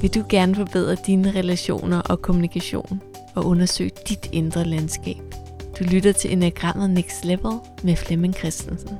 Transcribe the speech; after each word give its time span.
Vil 0.00 0.14
du 0.14 0.24
gerne 0.28 0.54
forbedre 0.54 0.96
dine 1.06 1.30
relationer 1.30 2.00
og 2.00 2.22
kommunikation 2.22 3.02
og 3.34 3.46
undersøge 3.46 3.90
dit 4.08 4.28
indre 4.32 4.64
landskab? 4.64 5.16
Du 5.78 5.84
lytter 5.84 6.12
til 6.12 6.32
Enagrammet 6.32 6.90
Next 6.90 7.24
Level 7.24 7.58
med 7.82 7.96
Flemming 7.96 8.34
Christensen. 8.34 8.98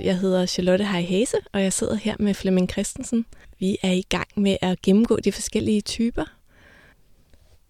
Jeg 0.00 0.18
hedder 0.18 0.46
Charlotte 0.46 0.84
Heihase, 0.84 1.36
og 1.52 1.62
jeg 1.62 1.72
sidder 1.72 1.94
her 1.94 2.14
med 2.18 2.34
Flemming 2.34 2.70
Christensen. 2.70 3.26
Vi 3.58 3.78
er 3.82 3.92
i 3.92 4.04
gang 4.08 4.28
med 4.36 4.56
at 4.62 4.82
gennemgå 4.82 5.16
de 5.16 5.32
forskellige 5.32 5.80
typer. 5.80 6.24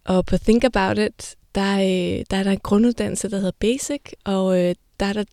Og 0.04 0.26
på 0.26 0.38
Think 0.38 0.64
About 0.64 0.98
It, 0.98 1.36
der, 1.54 1.60
er, 1.60 2.22
der 2.30 2.36
er 2.36 2.42
der 2.42 2.50
en 2.50 2.60
grunduddannelse, 2.62 3.30
der 3.30 3.36
hedder 3.36 3.52
Basic, 3.60 4.02
og 4.24 4.64
øh, 4.64 4.74
der 5.00 5.06
er 5.06 5.12
der, 5.12 5.24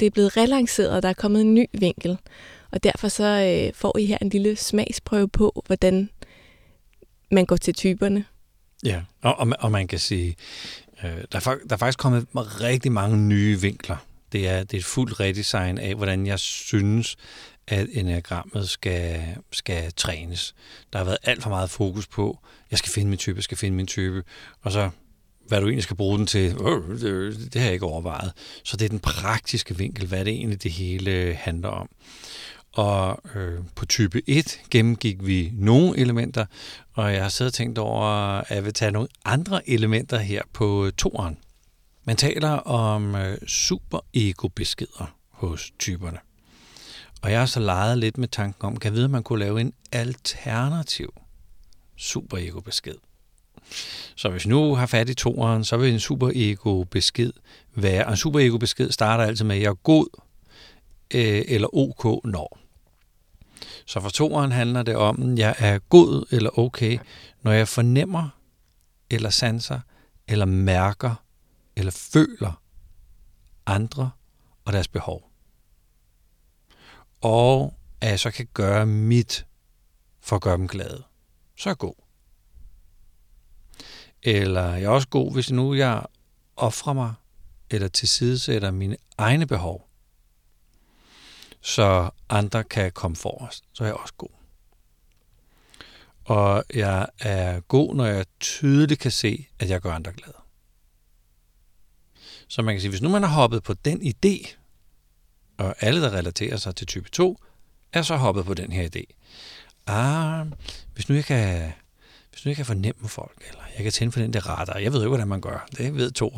det 0.00 0.06
er 0.06 0.10
blevet 0.10 0.36
relanceret, 0.36 0.90
og 0.90 1.02
der 1.02 1.08
er 1.08 1.12
kommet 1.12 1.40
en 1.40 1.54
ny 1.54 1.66
vinkel. 1.72 2.18
Og 2.70 2.84
derfor 2.84 3.08
så 3.08 3.24
øh, 3.24 3.74
får 3.74 3.98
I 3.98 4.06
her 4.06 4.18
en 4.22 4.28
lille 4.28 4.56
smagsprøve 4.56 5.28
på, 5.28 5.62
hvordan 5.66 6.10
man 7.30 7.46
går 7.46 7.56
til 7.56 7.74
typerne. 7.74 8.24
Ja, 8.84 9.02
og, 9.22 9.38
og, 9.38 9.48
og 9.58 9.70
man 9.70 9.88
kan 9.88 9.98
sige, 9.98 10.36
øh, 11.04 11.10
der, 11.32 11.48
er, 11.50 11.56
der 11.68 11.74
er 11.74 11.76
faktisk 11.76 11.98
kommet 11.98 12.26
rigtig 12.60 12.92
mange 12.92 13.16
nye 13.16 13.60
vinkler. 13.60 13.96
Det 14.32 14.48
er, 14.48 14.64
det 14.64 14.74
er 14.74 14.78
et 14.78 14.84
fuldt 14.84 15.20
redesign 15.20 15.78
af, 15.78 15.94
hvordan 15.94 16.26
jeg 16.26 16.38
synes, 16.38 17.16
at 17.68 17.88
enagrammet 17.92 18.68
skal, 18.68 19.22
skal 19.52 19.92
trænes. 19.92 20.54
Der 20.92 20.98
har 20.98 21.04
været 21.04 21.18
alt 21.22 21.42
for 21.42 21.50
meget 21.50 21.70
fokus 21.70 22.06
på, 22.06 22.38
jeg 22.70 22.78
skal 22.78 22.92
finde 22.92 23.08
min 23.08 23.18
type, 23.18 23.36
jeg 23.36 23.44
skal 23.44 23.56
finde 23.56 23.76
min 23.76 23.86
type, 23.86 24.22
og 24.60 24.72
så 24.72 24.90
hvad 25.48 25.60
du 25.60 25.66
egentlig 25.66 25.82
skal 25.82 25.96
bruge 25.96 26.18
den 26.18 26.26
til, 26.26 26.56
øh, 26.60 27.00
det, 27.00 27.52
det 27.52 27.60
har 27.60 27.64
jeg 27.64 27.72
ikke 27.72 27.86
overvejet. 27.86 28.32
Så 28.64 28.76
det 28.76 28.84
er 28.84 28.88
den 28.88 29.00
praktiske 29.00 29.76
vinkel, 29.76 30.06
hvad 30.06 30.24
det 30.24 30.32
egentlig 30.32 30.62
det 30.62 30.72
hele 30.72 31.34
handler 31.34 31.68
om. 31.68 31.88
Og 32.72 33.22
øh, 33.34 33.58
på 33.74 33.86
type 33.86 34.22
1 34.26 34.60
gennemgik 34.70 35.26
vi 35.26 35.50
nogle 35.54 35.98
elementer, 35.98 36.46
og 36.92 37.12
jeg 37.12 37.22
har 37.22 37.28
siddet 37.28 37.50
og 37.50 37.54
tænkt 37.54 37.78
over, 37.78 38.06
at 38.38 38.50
jeg 38.50 38.64
vil 38.64 38.72
tage 38.72 38.90
nogle 38.90 39.08
andre 39.24 39.70
elementer 39.70 40.18
her 40.18 40.42
på 40.52 40.90
toeren. 40.98 41.38
Man 42.04 42.16
taler 42.16 42.50
om 42.50 43.14
øh, 43.14 43.38
super-ego-beskeder 43.46 45.14
hos 45.30 45.70
typerne. 45.78 46.18
Og 47.22 47.30
jeg 47.30 47.38
har 47.38 47.46
så 47.46 47.60
leget 47.60 47.98
lidt 47.98 48.18
med 48.18 48.28
tanken 48.28 48.66
om, 48.66 48.76
kan 48.76 48.88
jeg 48.88 48.94
vide, 48.94 49.04
at 49.04 49.10
man 49.10 49.22
kunne 49.22 49.38
lave 49.38 49.60
en 49.60 49.72
alternativ 49.92 51.14
super-ego-besked. 51.96 52.94
Så 54.16 54.28
hvis 54.28 54.46
nu 54.46 54.74
har 54.74 54.86
fat 54.86 55.08
i 55.08 55.14
toeren, 55.14 55.64
så 55.64 55.76
vil 55.76 55.92
en 55.92 56.00
super-ego-besked 56.00 57.32
være, 57.74 58.04
og 58.04 58.10
en 58.10 58.16
super-ego-besked 58.16 58.90
starter 58.90 59.24
altid 59.24 59.44
med, 59.44 59.56
at 59.56 59.62
jeg 59.62 59.68
er 59.68 59.74
god 59.74 60.06
øh, 61.14 61.42
eller 61.48 61.76
ok 61.76 62.24
når. 62.24 62.58
Så 63.86 64.00
for 64.00 64.08
toeren 64.08 64.52
handler 64.52 64.82
det 64.82 64.96
om, 64.96 65.32
at 65.32 65.38
jeg 65.38 65.54
er 65.58 65.78
god 65.78 66.26
eller 66.30 66.58
okay, 66.58 66.98
når 67.42 67.52
jeg 67.52 67.68
fornemmer 67.68 68.28
eller 69.10 69.30
sanser 69.30 69.80
eller 70.28 70.44
mærker 70.44 71.14
eller 71.76 71.92
føler 71.92 72.62
andre 73.66 74.10
og 74.64 74.72
deres 74.72 74.88
behov. 74.88 75.30
Og 77.20 77.74
at 78.00 78.10
jeg 78.10 78.20
så 78.20 78.30
kan 78.30 78.48
gøre 78.54 78.86
mit 78.86 79.46
for 80.20 80.36
at 80.36 80.42
gøre 80.42 80.56
dem 80.56 80.68
glade. 80.68 81.04
Så 81.56 81.68
er 81.68 81.70
jeg 81.70 81.78
god. 81.78 82.03
Eller 84.24 84.74
jeg 84.74 84.84
er 84.84 84.88
også 84.88 85.08
god, 85.08 85.32
hvis 85.32 85.50
nu 85.50 85.74
jeg 85.74 86.06
offrer 86.56 86.92
mig 86.92 87.14
eller 87.70 87.88
tilsidesætter 87.88 88.70
mine 88.70 88.96
egne 89.18 89.46
behov, 89.46 89.88
så 91.60 92.10
andre 92.28 92.64
kan 92.64 92.92
komme 92.92 93.16
forrest. 93.16 93.64
Så 93.72 93.84
er 93.84 93.88
jeg 93.88 93.94
også 93.94 94.14
god. 94.14 94.28
Og 96.24 96.64
jeg 96.74 97.06
er 97.18 97.60
god, 97.60 97.94
når 97.94 98.04
jeg 98.06 98.26
tydeligt 98.40 99.00
kan 99.00 99.10
se, 99.10 99.46
at 99.58 99.70
jeg 99.70 99.80
gør 99.80 99.92
andre 99.92 100.12
glade. 100.12 100.36
Så 102.48 102.62
man 102.62 102.74
kan 102.74 102.80
sige, 102.80 102.90
hvis 102.90 103.02
nu 103.02 103.08
man 103.08 103.22
har 103.22 103.30
hoppet 103.34 103.62
på 103.62 103.74
den 103.74 104.02
idé, 104.02 104.56
og 105.58 105.74
alle, 105.80 106.02
der 106.02 106.10
relaterer 106.10 106.56
sig 106.56 106.76
til 106.76 106.86
type 106.86 107.10
2, 107.10 107.38
er 107.92 108.02
så 108.02 108.16
hoppet 108.16 108.44
på 108.44 108.54
den 108.54 108.72
her 108.72 108.88
idé. 108.88 109.14
Ah, 109.86 110.46
hvis 110.94 111.08
nu 111.08 111.14
jeg 111.14 111.24
kan, 111.24 111.72
hvis 112.34 112.44
nu 112.44 112.48
jeg 112.48 112.56
kan 112.56 112.66
fornemme 112.66 113.08
folk, 113.08 113.42
eller 113.48 113.62
jeg 113.76 113.82
kan 113.82 113.92
tænde 113.92 114.12
for 114.12 114.20
den 114.20 114.32
der 114.32 114.48
radar. 114.48 114.78
Jeg 114.78 114.92
ved 114.92 115.02
jo, 115.02 115.08
hvordan 115.08 115.28
man 115.28 115.40
gør. 115.40 115.66
Det 115.78 115.94
ved 115.94 116.10
to. 116.10 116.28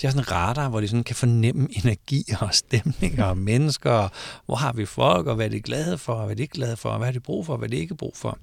De 0.00 0.06
har 0.06 0.10
sådan 0.10 0.20
en 0.20 0.30
radar, 0.32 0.68
hvor 0.68 0.80
de 0.80 0.88
sådan 0.88 1.04
kan 1.04 1.16
fornemme 1.16 1.68
energi 1.84 2.24
og 2.40 2.54
stemninger 2.54 3.24
og 3.24 3.38
mennesker. 3.38 3.90
Og 3.90 4.10
hvor 4.46 4.54
har 4.54 4.72
vi 4.72 4.86
folk, 4.86 5.26
og 5.26 5.34
hvad 5.34 5.46
er 5.46 5.50
de 5.50 5.60
glade 5.60 5.98
for, 5.98 6.12
og 6.12 6.24
hvad 6.24 6.30
er 6.30 6.36
de 6.36 6.42
ikke 6.42 6.54
glade 6.54 6.76
for, 6.76 6.88
og 6.88 6.98
hvad 6.98 7.06
har 7.06 7.12
de 7.12 7.20
brug 7.20 7.46
for, 7.46 7.52
og 7.52 7.58
hvad 7.58 7.68
er 7.68 7.70
de 7.70 7.76
ikke 7.76 7.94
brug 7.94 8.16
for. 8.16 8.38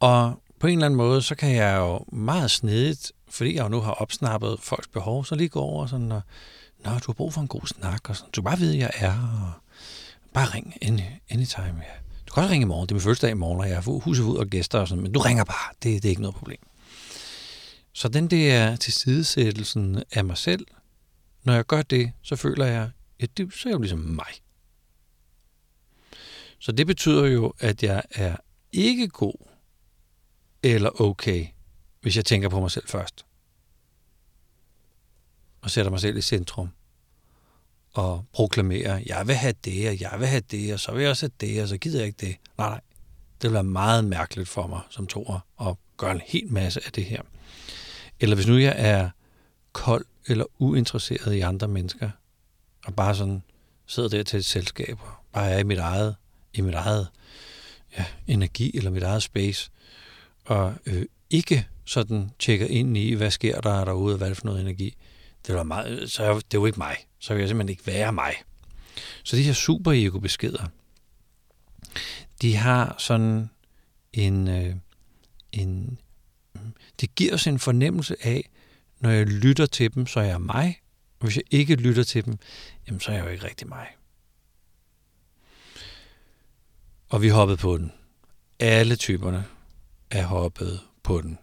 Og 0.00 0.42
på 0.60 0.66
en 0.66 0.72
eller 0.72 0.86
anden 0.86 0.96
måde, 0.96 1.22
så 1.22 1.34
kan 1.34 1.54
jeg 1.54 1.76
jo 1.76 2.04
meget 2.12 2.50
snedigt, 2.50 3.12
fordi 3.30 3.54
jeg 3.54 3.64
jo 3.64 3.68
nu 3.68 3.80
har 3.80 3.92
opsnappet 3.92 4.58
folks 4.60 4.88
behov, 4.88 5.24
så 5.24 5.34
lige 5.34 5.48
gå 5.48 5.60
over 5.60 5.86
sådan 5.86 6.12
og, 6.12 6.20
Nå, 6.84 6.90
du 6.90 7.04
har 7.06 7.12
brug 7.12 7.32
for 7.32 7.40
en 7.40 7.48
god 7.48 7.66
snak, 7.66 8.10
og 8.10 8.16
sådan. 8.16 8.30
Du 8.30 8.42
bare 8.42 8.60
ved, 8.60 8.72
jeg 8.72 8.90
er, 8.94 9.12
og 9.12 9.52
bare 10.32 10.54
ring 10.54 10.74
any, 10.82 11.00
anytime. 11.30 11.82
Ja. 11.82 12.05
Kan 12.36 12.42
også 12.42 12.52
ringe 12.52 12.64
i 12.64 12.68
morgen. 12.68 12.88
Det 12.88 12.92
er 12.92 12.94
min 12.94 13.02
første 13.02 13.26
dag 13.26 13.30
i 13.30 13.34
morgen, 13.34 13.60
og 13.60 13.68
jeg 13.68 13.76
har 13.76 14.00
huset 14.00 14.24
ud 14.24 14.36
og 14.36 14.46
gæster 14.46 14.78
og 14.78 14.88
sådan, 14.88 15.02
men 15.02 15.12
du 15.12 15.20
ringer 15.20 15.44
bare. 15.44 15.74
Det, 15.82 16.02
det 16.02 16.04
er 16.04 16.08
ikke 16.08 16.22
noget 16.22 16.36
problem. 16.36 16.58
Så 17.92 18.08
den 18.08 18.28
der 18.28 18.76
tilsidesættelsen 18.76 20.02
af 20.12 20.24
mig 20.24 20.36
selv, 20.36 20.66
når 21.44 21.52
jeg 21.52 21.66
gør 21.66 21.82
det, 21.82 22.12
så 22.22 22.36
føler 22.36 22.66
jeg, 22.66 22.90
at 23.20 23.36
det, 23.36 23.54
så 23.54 23.68
er 23.68 23.70
jeg 23.70 23.74
jo 23.74 23.80
ligesom 23.80 23.98
mig. 23.98 24.26
Så 26.58 26.72
det 26.72 26.86
betyder 26.86 27.26
jo, 27.26 27.52
at 27.58 27.82
jeg 27.82 28.02
er 28.10 28.36
ikke 28.72 29.08
god 29.08 29.48
eller 30.62 31.00
okay, 31.00 31.46
hvis 32.00 32.16
jeg 32.16 32.24
tænker 32.24 32.48
på 32.48 32.60
mig 32.60 32.70
selv 32.70 32.88
først. 32.88 33.26
Og 35.60 35.70
sætter 35.70 35.90
mig 35.90 36.00
selv 36.00 36.16
i 36.16 36.22
centrum. 36.22 36.68
Og 37.96 38.24
proklamere, 38.32 39.02
jeg 39.06 39.26
vil 39.26 39.34
have 39.34 39.54
det, 39.64 39.88
og 39.88 40.00
jeg 40.00 40.14
vil 40.18 40.26
have 40.26 40.42
det, 40.50 40.72
og 40.72 40.80
så 40.80 40.92
vil 40.92 41.00
jeg 41.00 41.10
også 41.10 41.26
have 41.26 41.48
det, 41.48 41.62
og 41.62 41.68
så 41.68 41.78
gider 41.78 41.98
jeg 41.98 42.06
ikke 42.06 42.26
det. 42.26 42.36
Nej, 42.58 42.68
nej. 42.68 42.80
Det 43.42 43.50
vil 43.50 43.54
være 43.54 43.64
meget 43.64 44.04
mærkeligt 44.04 44.48
for 44.48 44.66
mig 44.66 44.80
som 44.90 45.06
toer 45.06 45.68
at 45.68 45.76
gøre 45.96 46.12
en 46.12 46.20
hel 46.26 46.52
masse 46.52 46.80
af 46.86 46.92
det 46.92 47.04
her. 47.04 47.22
Eller 48.20 48.34
hvis 48.36 48.46
nu 48.46 48.56
jeg 48.56 48.74
er 48.76 49.10
kold 49.72 50.04
eller 50.26 50.44
uinteresseret 50.58 51.34
i 51.34 51.40
andre 51.40 51.68
mennesker, 51.68 52.10
og 52.86 52.94
bare 52.94 53.14
sådan 53.14 53.42
sidder 53.86 54.08
der 54.08 54.22
til 54.22 54.38
et 54.38 54.44
selskab, 54.44 54.98
og 55.02 55.12
bare 55.32 55.50
er 55.50 55.58
i 55.58 55.62
mit 55.62 55.78
eget, 55.78 56.16
i 56.54 56.60
mit 56.60 56.74
eget 56.74 57.08
ja, 57.98 58.04
energi 58.26 58.76
eller 58.76 58.90
mit 58.90 59.02
eget 59.02 59.22
space, 59.22 59.70
og 60.44 60.74
øh, 60.86 61.04
ikke 61.30 61.68
sådan 61.84 62.30
tjekker 62.38 62.66
ind 62.66 62.96
i, 62.96 63.14
hvad 63.14 63.30
sker 63.30 63.60
der 63.60 63.84
derude, 63.84 64.14
og 64.14 64.18
hvad 64.18 64.26
er 64.26 64.30
det 64.30 64.38
for 64.38 64.46
noget 64.46 64.60
energi, 64.60 64.96
det 65.46 65.54
var 65.54 65.62
meget, 65.62 66.10
så 66.10 66.22
er 66.22 66.34
det 66.34 66.54
jo 66.54 66.66
ikke 66.66 66.78
mig. 66.78 66.96
Så 67.18 67.34
vil 67.34 67.40
jeg 67.40 67.48
simpelthen 67.48 67.70
ikke 67.70 67.86
være 67.86 68.12
mig. 68.12 68.34
Så 69.24 69.36
de 69.36 69.42
her 69.42 69.52
super 69.52 69.92
ego 69.92 70.18
beskeder, 70.18 70.66
de 72.42 72.56
har 72.56 72.94
sådan 72.98 73.50
en, 74.12 74.48
øh, 74.48 74.74
en 75.52 75.98
det 77.00 77.14
giver 77.14 77.34
os 77.34 77.46
en 77.46 77.58
fornemmelse 77.58 78.16
af, 78.26 78.50
når 79.00 79.10
jeg 79.10 79.26
lytter 79.26 79.66
til 79.66 79.94
dem, 79.94 80.06
så 80.06 80.20
er 80.20 80.24
jeg 80.24 80.40
mig. 80.40 80.80
Og 81.20 81.26
hvis 81.26 81.36
jeg 81.36 81.44
ikke 81.50 81.74
lytter 81.74 82.04
til 82.04 82.24
dem, 82.24 82.38
jamen 82.86 83.00
så 83.00 83.10
er 83.10 83.16
jeg 83.16 83.24
jo 83.24 83.30
ikke 83.30 83.44
rigtig 83.44 83.68
mig. 83.68 83.86
Og 87.08 87.22
vi 87.22 87.28
hoppede 87.28 87.56
på 87.56 87.78
den. 87.78 87.92
Alle 88.58 88.96
typerne 88.96 89.44
er 90.10 90.26
hoppet 90.26 90.80
på 91.02 91.20
den. 91.20 91.38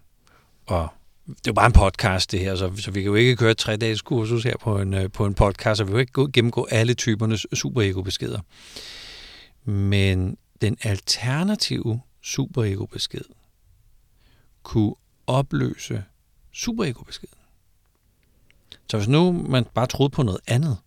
Og 0.65 0.93
det 1.28 1.35
er 1.35 1.41
jo 1.47 1.53
bare 1.53 1.66
en 1.66 1.72
podcast, 1.73 2.31
det 2.31 2.39
her, 2.39 2.56
så, 2.56 2.72
så 2.75 2.91
vi 2.91 3.01
kan 3.01 3.09
jo 3.09 3.16
ikke 3.16 3.36
køre 3.36 3.51
et 3.51 3.57
tre-dages 3.57 4.01
kursus 4.01 4.44
her 4.44 4.57
på 4.57 4.80
en, 4.80 4.94
øh, 4.94 5.12
på 5.12 5.25
en 5.25 5.33
podcast, 5.33 5.77
så 5.77 5.83
vi 5.83 5.89
kan 5.89 5.95
jo 5.95 6.00
ikke 6.00 6.31
gennemgå 6.33 6.68
alle 6.71 6.94
typernes 6.94 7.47
superego-beskeder. 7.53 8.39
Men 9.69 10.38
den 10.62 10.77
alternative 10.81 12.01
superego-besked 12.21 13.25
kunne 14.63 14.95
opløse 15.27 16.03
superego-beskeden. 16.51 17.38
Så 18.89 18.97
hvis 18.97 19.07
nu 19.07 19.31
man 19.31 19.65
bare 19.74 19.88
troede 19.88 20.09
på 20.09 20.24
noget 20.24 20.39
andet, 20.47 20.77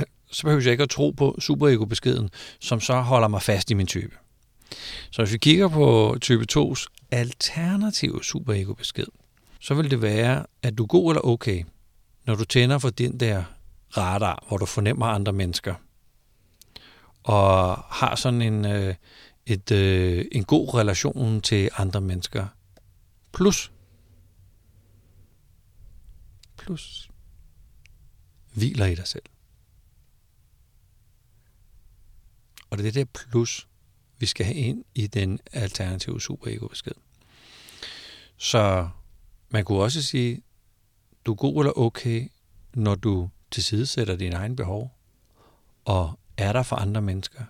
øh, 0.00 0.06
så 0.30 0.42
behøver 0.42 0.62
jeg 0.62 0.72
ikke 0.72 0.82
at 0.82 0.90
tro 0.90 1.10
på 1.10 1.36
superego-beskeden, 1.38 2.30
som 2.60 2.80
så 2.80 3.00
holder 3.00 3.28
mig 3.28 3.42
fast 3.42 3.70
i 3.70 3.74
min 3.74 3.86
type. 3.86 4.16
Så 5.10 5.22
hvis 5.22 5.32
vi 5.32 5.38
kigger 5.38 5.68
på 5.68 6.16
type 6.20 6.46
2's 6.52 6.86
alternative 7.10 8.24
superego-besked, 8.24 9.06
så 9.60 9.74
vil 9.74 9.90
det 9.90 10.02
være, 10.02 10.46
at 10.62 10.78
du 10.78 10.82
er 10.82 10.86
god 10.86 11.12
eller 11.12 11.26
okay, 11.26 11.64
når 12.26 12.34
du 12.34 12.44
tænder 12.44 12.78
for 12.78 12.90
den 12.90 13.20
der 13.20 13.44
radar, 13.96 14.44
hvor 14.48 14.56
du 14.56 14.66
fornemmer 14.66 15.06
andre 15.06 15.32
mennesker, 15.32 15.74
og 17.22 17.76
har 17.76 18.14
sådan 18.14 18.42
en, 18.42 18.64
øh, 18.64 18.94
et, 19.46 19.70
øh, 19.70 20.24
en 20.32 20.44
god 20.44 20.74
relation 20.74 21.40
til 21.40 21.70
andre 21.76 22.00
mennesker. 22.00 22.46
Plus. 23.32 23.72
Plus. 26.56 27.10
Hviler 28.54 28.86
i 28.86 28.94
dig 28.94 29.06
selv. 29.06 29.22
Og 32.70 32.78
det 32.78 32.86
er 32.86 32.92
det 32.92 32.94
der 33.14 33.20
plus, 33.30 33.68
vi 34.22 34.26
skal 34.26 34.46
have 34.46 34.56
ind 34.56 34.84
i 34.94 35.06
den 35.06 35.40
alternative 35.52 36.20
superego-besked. 36.20 36.92
Så 38.36 38.88
man 39.48 39.64
kunne 39.64 39.78
også 39.78 40.02
sige, 40.02 40.42
du 41.26 41.32
er 41.32 41.36
god 41.36 41.62
eller 41.62 41.78
okay, 41.78 42.28
når 42.74 42.94
du 42.94 43.30
tilsidesætter 43.50 44.16
dine 44.16 44.36
egne 44.36 44.56
behov, 44.56 44.98
og 45.84 46.18
er 46.36 46.52
der 46.52 46.62
for 46.62 46.76
andre 46.76 47.02
mennesker. 47.02 47.44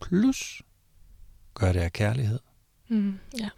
Plus, 0.00 0.62
gør 1.54 1.72
det 1.72 1.80
af 1.80 1.92
kærlighed. 1.92 2.38
Mm, 2.88 3.18
ja. 3.38 3.48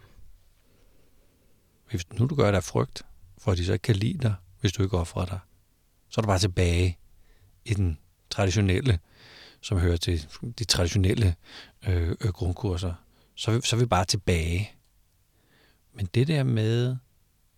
Hvis 1.89 2.09
nu 2.09 2.25
du 2.25 2.35
gør 2.35 2.51
det 2.51 2.57
af 2.57 2.63
frygt, 2.63 3.05
for 3.37 3.51
at 3.51 3.57
de 3.57 3.65
så 3.65 3.73
ikke 3.73 3.83
kan 3.83 3.95
lide 3.95 4.17
dig, 4.17 4.35
hvis 4.59 4.73
du 4.73 4.83
ikke 4.83 4.97
offrer 4.97 5.25
dig, 5.25 5.39
så 6.09 6.21
er 6.21 6.21
du 6.21 6.27
bare 6.27 6.39
tilbage 6.39 6.97
i 7.65 7.73
den 7.73 7.99
traditionelle, 8.29 8.99
som 9.63 9.77
hører 9.77 9.97
til 9.97 10.27
de 10.59 10.63
traditionelle 10.63 11.35
øh, 11.87 12.09
øh, 12.09 12.31
grundkurser. 12.31 12.93
Så, 13.35 13.61
så 13.61 13.75
er 13.75 13.79
vi 13.79 13.85
bare 13.85 14.05
tilbage. 14.05 14.71
Men 15.93 16.09
det 16.13 16.27
der 16.27 16.43
med, 16.43 16.95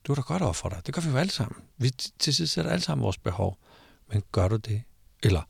du 0.03 0.11
er 0.11 0.15
da 0.15 0.21
godt 0.21 0.41
ofre 0.41 0.69
dig. 0.69 0.81
Det 0.85 0.93
gør 0.93 1.01
vi 1.01 1.09
jo 1.09 1.17
alle 1.17 1.31
sammen. 1.31 1.61
Vi 1.77 1.89
til 2.19 2.35
sidst 2.35 2.53
sætter 2.53 2.71
alle 2.71 2.83
sammen 2.83 3.03
vores 3.03 3.17
behov. 3.17 3.59
Men 4.07 4.23
gør 4.31 4.47
du 4.47 4.55
det? 4.55 4.83
Eller 5.23 5.41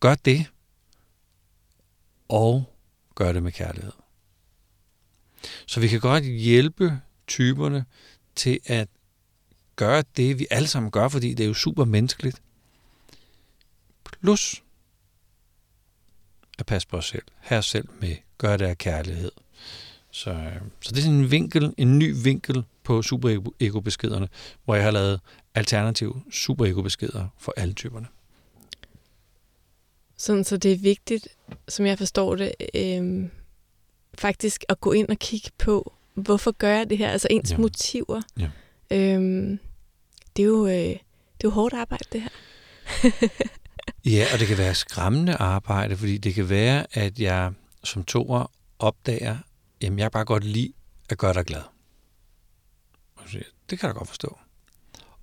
gør 0.00 0.14
det, 0.14 0.46
og 2.28 2.76
gør 3.14 3.32
det 3.32 3.42
med 3.42 3.52
kærlighed. 3.52 3.92
Så 5.66 5.80
vi 5.80 5.88
kan 5.88 6.00
godt 6.00 6.24
hjælpe 6.24 7.00
typerne 7.26 7.84
til 8.34 8.60
at 8.66 8.88
gøre 9.76 10.04
det, 10.16 10.38
vi 10.38 10.46
alle 10.50 10.68
sammen 10.68 10.90
gør, 10.90 11.08
fordi 11.08 11.34
det 11.34 11.44
er 11.44 11.48
jo 11.48 11.54
super 11.54 11.84
menneskeligt. 11.84 12.42
Plus 14.04 14.62
at 16.60 16.66
passe 16.66 16.88
på 16.88 16.96
os 16.96 17.08
selv. 17.08 17.22
Her 17.40 17.60
selv 17.60 17.88
med. 18.00 18.16
Gør 18.38 18.56
det 18.56 18.64
af 18.64 18.78
kærlighed. 18.78 19.30
Så, 20.10 20.30
øh, 20.30 20.56
så 20.80 20.90
det 20.90 20.98
er 20.98 21.02
sådan 21.02 21.18
en 21.18 21.30
vinkel, 21.30 21.74
en 21.76 21.98
ny 21.98 22.14
vinkel 22.24 22.64
på 22.84 23.02
super-ego-beskederne, 23.02 24.28
hvor 24.64 24.74
jeg 24.74 24.84
har 24.84 24.90
lavet 24.90 25.20
alternative 25.54 26.22
super-ego-beskeder 26.32 27.26
for 27.38 27.54
alle 27.56 27.74
typerne. 27.74 28.06
Sådan, 30.16 30.44
så 30.44 30.56
det 30.56 30.72
er 30.72 30.76
vigtigt, 30.76 31.28
som 31.68 31.86
jeg 31.86 31.98
forstår 31.98 32.36
det, 32.36 32.52
øh, 32.74 33.28
faktisk 34.18 34.64
at 34.68 34.80
gå 34.80 34.92
ind 34.92 35.08
og 35.08 35.18
kigge 35.18 35.50
på, 35.58 35.92
hvorfor 36.14 36.50
gør 36.50 36.76
jeg 36.76 36.90
det 36.90 36.98
her? 36.98 37.10
Altså 37.10 37.28
ens 37.30 37.52
ja. 37.52 37.56
motiver. 37.56 38.22
Ja. 38.38 38.50
Øh, 38.90 39.58
det, 40.36 40.42
er 40.42 40.46
jo, 40.46 40.66
øh, 40.66 40.72
det 40.72 40.94
er 40.94 41.44
jo 41.44 41.50
hårdt 41.50 41.74
arbejde, 41.74 42.04
det 42.12 42.22
her. 42.22 42.30
ja, 44.14 44.26
og 44.32 44.38
det 44.38 44.48
kan 44.48 44.58
være 44.58 44.74
skræmmende 44.74 45.34
arbejde, 45.34 45.96
fordi 45.96 46.18
det 46.18 46.34
kan 46.34 46.48
være, 46.48 46.86
at 46.92 47.18
jeg 47.18 47.52
som 47.84 48.04
toer 48.04 48.50
opdager, 48.78 49.38
jamen 49.82 49.98
jeg 49.98 50.10
bare 50.10 50.24
godt 50.24 50.44
lide 50.44 50.72
at 51.08 51.18
gøre 51.18 51.34
dig 51.34 51.44
glad. 51.44 51.62
Og 53.16 53.24
Det 53.70 53.78
kan 53.78 53.86
jeg 53.86 53.94
godt 53.94 54.08
forstå. 54.08 54.38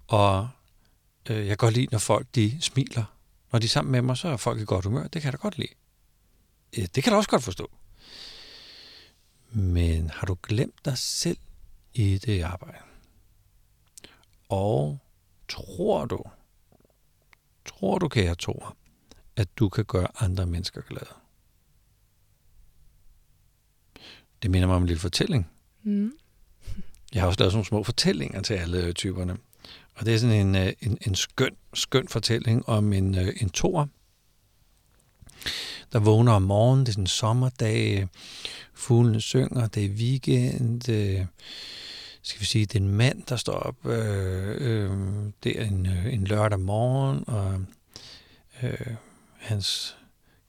Og 0.07 0.49
øh, 1.29 1.37
jeg 1.37 1.47
kan 1.47 1.57
godt 1.57 1.73
lide, 1.73 1.87
når 1.91 1.99
folk 1.99 2.27
de 2.35 2.61
smiler. 2.61 3.03
Når 3.51 3.59
de 3.59 3.65
er 3.65 3.69
sammen 3.69 3.91
med 3.91 4.01
mig, 4.01 4.17
så 4.17 4.27
er 4.27 4.37
folk 4.37 4.61
i 4.61 4.65
godt 4.65 4.85
humør. 4.85 5.07
Det 5.07 5.21
kan 5.21 5.23
jeg 5.23 5.33
da 5.33 5.37
godt 5.37 5.57
lide. 5.57 5.73
Ja, 6.77 6.81
det 6.81 7.03
kan 7.03 7.11
jeg 7.11 7.17
også 7.17 7.29
godt 7.29 7.43
forstå. 7.43 7.71
Men 9.51 10.09
har 10.09 10.27
du 10.27 10.37
glemt 10.43 10.85
dig 10.85 10.97
selv 10.97 11.37
i 11.93 12.17
det 12.17 12.41
arbejde? 12.41 12.77
Og 14.49 14.99
tror 15.49 16.05
du, 16.05 16.23
tror 17.67 17.97
du, 17.97 18.07
kære 18.07 18.35
Thor, 18.39 18.75
at 19.35 19.47
du 19.59 19.69
kan 19.69 19.85
gøre 19.85 20.07
andre 20.23 20.45
mennesker 20.45 20.81
glade? 20.81 21.13
Det 24.41 24.51
minder 24.51 24.67
mig 24.67 24.75
om 24.75 24.81
en 24.81 24.87
lille 24.87 24.99
fortælling. 24.99 25.49
Mm. 25.83 26.11
Jeg 27.13 27.21
har 27.21 27.27
også 27.27 27.39
lavet 27.39 27.51
sådan 27.51 27.57
nogle 27.57 27.65
små 27.65 27.83
fortællinger 27.83 28.41
til 28.41 28.53
alle 28.53 28.93
typerne. 28.93 29.37
Og 29.95 30.05
det 30.05 30.13
er 30.13 30.17
sådan 30.17 30.47
en, 30.47 30.55
øh, 30.55 30.73
en, 30.81 30.97
en 31.07 31.15
skøn, 31.15 31.55
skøn 31.73 32.07
fortælling 32.07 32.69
om 32.69 32.93
en, 32.93 33.17
øh, 33.17 33.33
en 33.41 33.49
tor, 33.49 33.89
der 35.93 35.99
vågner 35.99 36.31
om 36.31 36.41
morgenen. 36.41 36.85
Det 36.85 36.89
er 36.89 36.93
sådan 36.93 37.03
en 37.03 37.07
sommerdag. 37.07 38.07
Fuglene 38.73 39.21
synger. 39.21 39.67
Det 39.67 39.85
er 39.85 39.89
weekend. 39.89 40.89
Øh, 40.89 41.25
skal 42.27 42.41
vi 42.41 42.45
sige, 42.45 42.65
det 42.65 42.75
er 42.75 42.79
en 42.79 42.95
mand, 42.95 43.24
der 43.29 43.35
står 43.35 43.53
op. 43.53 43.85
Øh, 43.85 44.57
øh, 44.59 44.91
der 45.44 45.63
en, 45.63 45.85
øh, 45.85 46.13
en 46.13 46.24
lørdag 46.24 46.59
morgen, 46.59 47.24
og 47.27 47.62
øh, 48.63 48.95
hans 49.38 49.97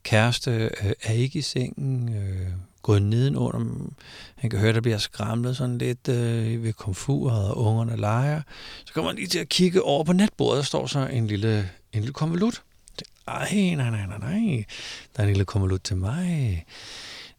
kæreste 0.03 0.51
øh, 0.51 0.93
er 1.03 1.13
ikke 1.13 1.39
i 1.39 1.43
sengen. 1.43 2.17
Øh, 2.17 2.49
gået 2.83 3.03
nedenunder. 3.03 3.91
Han 4.37 4.51
kan 4.51 4.59
høre, 4.59 4.73
der 4.73 4.81
bliver 4.81 4.99
skramlet 4.99 5.57
sådan 5.57 5.79
lidt 5.79 6.09
øh, 6.09 6.63
ved 6.63 6.73
komfuret, 6.73 7.49
og 7.51 7.59
ungerne 7.59 7.97
leger. 7.97 8.43
Så 8.85 8.95
kommer 8.95 9.11
han 9.11 9.17
lige 9.17 9.29
til 9.29 9.39
at 9.39 9.49
kigge 9.49 9.83
over 9.83 10.05
på 10.05 10.13
natbordet, 10.13 10.57
der 10.57 10.63
står 10.63 10.87
så 10.87 11.07
en 11.07 11.27
lille, 11.27 11.71
en 11.93 12.01
lille 12.01 12.13
konvolut. 12.13 12.63
Ej, 13.27 13.75
nej, 13.77 13.91
nej, 13.91 14.07
nej, 14.07 14.19
nej. 14.19 14.65
Der 15.17 15.23
er 15.23 15.23
en 15.23 15.29
lille 15.29 15.45
konvolut 15.45 15.81
til 15.83 15.97
mig. 15.97 16.65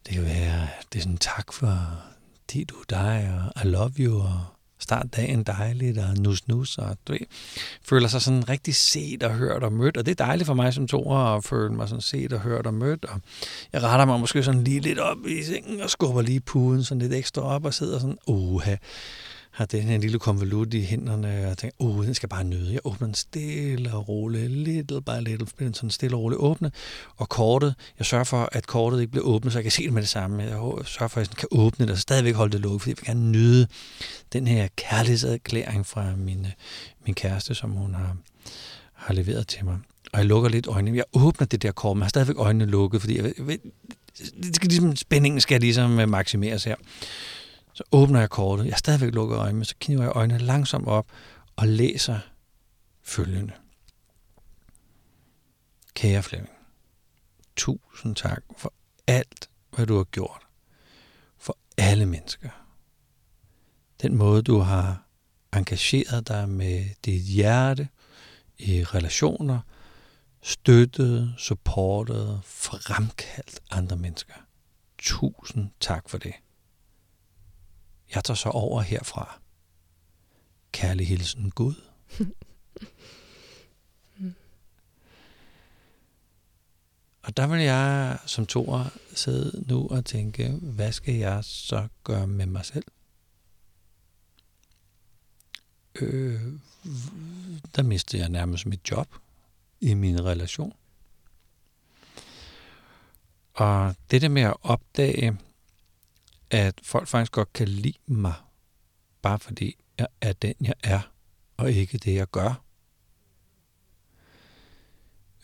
Det 0.06 0.14
kan 0.14 0.24
være, 0.24 0.68
det 0.92 0.98
er 0.98 1.02
sådan 1.02 1.18
tak 1.18 1.52
for 1.52 2.02
fordi 2.50 2.64
du 2.64 2.74
er 2.74 2.84
dig, 2.90 3.32
og 3.54 3.64
I 3.64 3.68
love 3.68 3.92
you, 3.98 4.20
og 4.20 4.40
start 4.78 5.06
dagen 5.16 5.42
dejligt, 5.42 5.98
og 5.98 6.16
nus 6.18 6.48
nus, 6.48 6.78
og 6.78 6.96
du 7.08 7.12
ved, 7.12 7.20
føler 7.82 8.08
sig 8.08 8.22
sådan 8.22 8.48
rigtig 8.48 8.74
set 8.74 9.22
og 9.22 9.34
hørt 9.34 9.62
og 9.62 9.72
mødt, 9.72 9.96
og 9.96 10.06
det 10.06 10.20
er 10.20 10.24
dejligt 10.24 10.46
for 10.46 10.54
mig 10.54 10.74
som 10.74 10.86
to 10.86 11.16
at 11.16 11.44
føle 11.44 11.74
mig 11.74 11.88
sådan 11.88 12.00
set 12.00 12.32
og 12.32 12.40
hørt 12.40 12.66
og 12.66 12.74
mødt, 12.74 13.04
og 13.04 13.20
jeg 13.72 13.82
retter 13.82 14.04
mig 14.04 14.20
måske 14.20 14.42
sådan 14.42 14.64
lige 14.64 14.80
lidt 14.80 14.98
op 14.98 15.26
i 15.26 15.42
sengen 15.42 15.80
og 15.80 15.90
skubber 15.90 16.22
lige 16.22 16.40
puden 16.40 16.84
sådan 16.84 17.02
lidt 17.02 17.12
ekstra 17.12 17.42
op 17.42 17.64
og 17.64 17.74
sidder 17.74 17.98
sådan, 17.98 18.18
uha, 18.26 18.76
har 19.50 19.66
den 19.66 19.82
her 19.82 19.98
lille 19.98 20.18
konvolut 20.18 20.74
i 20.74 20.80
hænderne, 20.80 21.48
og 21.50 21.58
tænker, 21.58 21.76
oh, 21.78 22.06
den 22.06 22.14
skal 22.14 22.28
bare 22.28 22.44
nyde. 22.44 22.72
Jeg 22.72 22.80
åbner 22.84 23.06
den 23.06 23.14
stille 23.14 23.94
og 23.94 24.08
roligt, 24.08 24.50
little 24.50 25.02
by 25.02 25.10
little, 25.20 25.46
bliver 25.56 25.68
den 25.68 25.74
sådan 25.74 25.90
stille 25.90 26.16
og 26.16 26.22
roligt 26.22 26.40
åbne. 26.40 26.72
Og 27.16 27.28
kortet, 27.28 27.74
jeg 27.98 28.06
sørger 28.06 28.24
for, 28.24 28.48
at 28.52 28.66
kortet 28.66 29.00
ikke 29.00 29.10
bliver 29.10 29.26
åbnet, 29.26 29.52
så 29.52 29.58
jeg 29.58 29.64
kan 29.64 29.72
se 29.72 29.82
det 29.82 29.92
med 29.92 30.02
det 30.02 30.08
samme. 30.08 30.42
Jeg 30.42 30.58
sørger 30.84 31.08
for, 31.08 31.20
at 31.20 31.28
jeg 31.28 31.36
kan 31.36 31.48
åbne 31.50 31.86
det, 31.86 31.92
og 31.92 31.98
stadigvæk 31.98 32.34
holde 32.34 32.52
det 32.52 32.60
lukket, 32.60 32.82
fordi 32.82 32.90
jeg 32.90 32.96
vil 32.96 33.04
gerne 33.06 33.30
nyde 33.30 33.66
den 34.32 34.46
her 34.46 34.68
kærlighedserklæring 34.76 35.86
fra 35.86 36.16
min, 36.16 36.40
øh, 36.40 36.52
min 37.06 37.14
kæreste, 37.14 37.54
som 37.54 37.70
hun 37.70 37.94
har, 37.94 38.16
har 38.92 39.14
leveret 39.14 39.46
til 39.46 39.64
mig. 39.64 39.78
Og 40.12 40.18
jeg 40.18 40.26
lukker 40.26 40.50
lidt 40.50 40.66
øjnene. 40.66 40.96
Jeg 40.96 41.04
åbner 41.12 41.46
det 41.46 41.62
der 41.62 41.72
kort, 41.72 41.96
men 41.96 42.00
jeg 42.00 42.04
har 42.04 42.08
stadigvæk 42.08 42.36
øjnene 42.38 42.64
lukket, 42.64 43.00
fordi 43.00 43.16
jeg, 43.16 43.32
jeg, 43.48 43.58
det 44.42 44.56
skal 44.56 44.68
ligesom, 44.68 44.96
spændingen 44.96 45.40
skal 45.40 45.60
ligesom 45.60 46.00
øh, 46.00 46.08
maksimeres 46.08 46.64
her. 46.64 46.74
Så 47.80 47.84
åbner 47.92 48.20
jeg 48.20 48.30
kortet. 48.30 48.64
Jeg 48.64 48.72
er 48.72 48.76
stadigvæk 48.76 49.14
lukket 49.14 49.36
øjnene, 49.36 49.56
men 49.58 49.64
så 49.64 49.74
kniver 49.80 50.02
jeg 50.02 50.12
øjnene 50.14 50.40
langsomt 50.40 50.86
op 50.88 51.06
og 51.56 51.68
læser 51.68 52.18
følgende. 53.02 53.52
Kære 55.94 56.22
Flemming, 56.22 56.54
tusind 57.56 58.16
tak 58.16 58.42
for 58.56 58.72
alt, 59.06 59.50
hvad 59.70 59.86
du 59.86 59.96
har 59.96 60.04
gjort. 60.04 60.46
For 61.38 61.58
alle 61.78 62.06
mennesker. 62.06 62.50
Den 64.02 64.14
måde, 64.16 64.42
du 64.42 64.58
har 64.58 65.06
engageret 65.52 66.28
dig 66.28 66.48
med 66.48 66.84
dit 67.04 67.22
hjerte 67.22 67.88
i 68.58 68.84
relationer, 68.84 69.60
støttet, 70.42 71.34
supportet, 71.38 72.40
fremkaldt 72.44 73.60
andre 73.70 73.96
mennesker. 73.96 74.34
Tusind 74.98 75.70
tak 75.80 76.08
for 76.08 76.18
det. 76.18 76.34
Jeg 78.14 78.24
tager 78.24 78.36
så 78.36 78.48
over 78.48 78.80
herfra. 78.80 79.40
Kærlig 80.72 81.08
hilsen 81.08 81.50
Gud. 81.50 81.74
og 87.24 87.36
der 87.36 87.46
vil 87.46 87.60
jeg 87.60 88.18
som 88.26 88.46
toer 88.46 88.84
sidde 89.14 89.64
nu 89.68 89.88
og 89.88 90.04
tænke, 90.04 90.48
hvad 90.48 90.92
skal 90.92 91.14
jeg 91.14 91.44
så 91.44 91.88
gøre 92.04 92.26
med 92.26 92.46
mig 92.46 92.64
selv? 92.64 92.84
Øh, 95.94 96.52
der 97.76 97.82
mistede 97.82 98.22
jeg 98.22 98.28
nærmest 98.28 98.66
mit 98.66 98.90
job 98.90 99.08
i 99.80 99.94
min 99.94 100.24
relation. 100.24 100.72
Og 103.54 103.94
det 104.10 104.22
der 104.22 104.28
med 104.28 104.42
at 104.42 104.56
opdage, 104.62 105.38
at 106.50 106.80
folk 106.82 107.08
faktisk 107.08 107.32
godt 107.32 107.52
kan 107.52 107.68
lide 107.68 107.98
mig, 108.06 108.34
bare 109.22 109.38
fordi 109.38 109.76
jeg 109.98 110.06
er 110.20 110.32
den, 110.32 110.54
jeg 110.60 110.74
er, 110.82 111.00
og 111.56 111.72
ikke 111.72 111.98
det, 111.98 112.14
jeg 112.14 112.26
gør. 112.26 112.62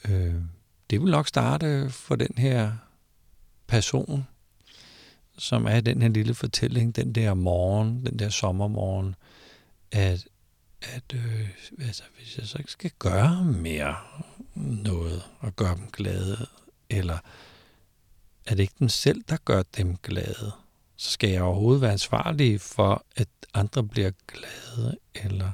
Øh, 0.04 0.34
det 0.90 1.00
vil 1.00 1.10
nok 1.10 1.28
starte 1.28 1.90
for 1.90 2.16
den 2.16 2.34
her 2.36 2.72
person, 3.66 4.26
som 5.38 5.66
er 5.66 5.80
den 5.80 6.02
her 6.02 6.08
lille 6.08 6.34
fortælling, 6.34 6.96
den 6.96 7.12
der 7.12 7.34
morgen, 7.34 8.06
den 8.06 8.18
der 8.18 8.28
sommermorgen, 8.28 9.14
at, 9.92 10.28
at 10.82 11.14
øh, 11.14 11.48
altså, 11.80 12.02
hvis 12.16 12.38
jeg 12.38 12.46
så 12.46 12.58
ikke 12.58 12.70
skal 12.70 12.90
gøre 12.98 13.44
mere 13.44 13.96
noget 14.54 15.22
og 15.38 15.56
gøre 15.56 15.76
dem 15.76 15.90
glade, 15.90 16.46
eller 16.90 17.18
er 18.46 18.54
det 18.54 18.60
ikke 18.60 18.74
dem 18.78 18.88
selv, 18.88 19.24
der 19.28 19.36
gør 19.36 19.62
dem 19.62 19.96
glade? 19.96 20.52
Så 20.96 21.10
skal 21.10 21.30
jeg 21.30 21.42
overhovedet 21.42 21.82
være 21.82 21.92
ansvarlig 21.92 22.60
for, 22.60 23.04
at 23.16 23.28
andre 23.54 23.84
bliver 23.84 24.10
glade, 24.28 24.98
eller 25.14 25.52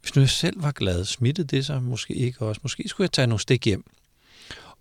hvis 0.00 0.14
nu 0.14 0.20
jeg 0.20 0.30
selv 0.30 0.62
var 0.62 0.72
glad, 0.72 1.04
smittede 1.04 1.56
det 1.56 1.66
sig 1.66 1.82
måske 1.82 2.14
ikke 2.14 2.40
også. 2.40 2.60
Måske 2.62 2.88
skulle 2.88 3.04
jeg 3.04 3.12
tage 3.12 3.26
nogle 3.26 3.40
stik 3.40 3.64
hjem. 3.64 3.90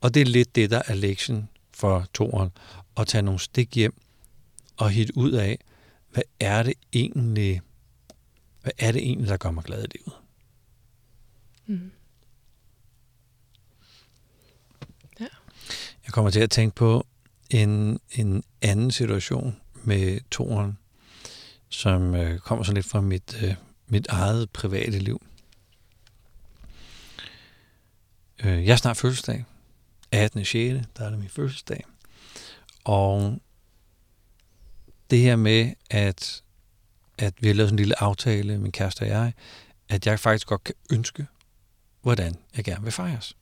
Og 0.01 0.13
det 0.13 0.21
er 0.21 0.25
lidt 0.25 0.55
det, 0.55 0.69
der 0.71 0.81
er 0.87 0.93
lektion 0.93 1.49
for 1.73 2.07
toren. 2.13 2.49
At 2.97 3.07
tage 3.07 3.21
nogle 3.21 3.39
stik 3.39 3.75
hjem 3.75 4.01
og 4.77 4.89
hit 4.89 5.11
ud 5.11 5.31
af, 5.31 5.59
hvad 6.09 6.23
er 6.39 6.63
det 6.63 6.73
egentlig, 6.93 7.61
hvad 8.61 8.71
er 8.77 8.91
det 8.91 9.01
egentlig, 9.01 9.27
der 9.27 9.37
gør 9.37 9.51
mig 9.51 9.63
glad 9.63 9.83
i 9.83 9.87
livet? 9.97 10.13
Mm. 11.65 11.91
Ja. 15.19 15.27
Jeg 16.05 16.13
kommer 16.13 16.31
til 16.31 16.39
at 16.39 16.51
tænke 16.51 16.75
på 16.75 17.07
en, 17.53 17.99
en 18.11 18.43
anden 18.61 18.91
situation 18.91 19.55
med 19.83 20.19
toren, 20.31 20.77
som 21.69 22.15
øh, 22.15 22.39
kommer 22.39 22.63
så 22.63 22.73
lidt 22.73 22.85
fra 22.85 23.01
mit, 23.01 23.43
øh, 23.43 23.55
mit 23.87 24.07
eget 24.07 24.49
private 24.49 24.99
liv. 24.99 25.21
Øh, 28.43 28.65
jeg 28.65 28.71
er 28.71 28.75
snart 28.75 28.97
fødselsdag. 28.97 29.45
18. 30.11 30.45
6. 30.45 30.87
der 30.97 31.05
er 31.05 31.09
det 31.09 31.19
min 31.19 31.29
fødselsdag. 31.29 31.85
Og 32.83 33.39
det 35.09 35.19
her 35.19 35.35
med, 35.35 35.73
at, 35.89 36.43
at 37.17 37.33
vi 37.39 37.47
har 37.47 37.53
lavet 37.53 37.67
sådan 37.67 37.73
en 37.73 37.79
lille 37.79 38.03
aftale, 38.03 38.57
min 38.57 38.71
kæreste 38.71 39.01
og 39.01 39.07
jeg, 39.07 39.33
at 39.89 40.07
jeg 40.07 40.19
faktisk 40.19 40.47
godt 40.47 40.63
kan 40.63 40.75
ønske, 40.91 41.27
hvordan 42.01 42.35
jeg 42.55 42.63
gerne 42.63 42.83
vil 42.83 42.91
fejres. 42.91 43.37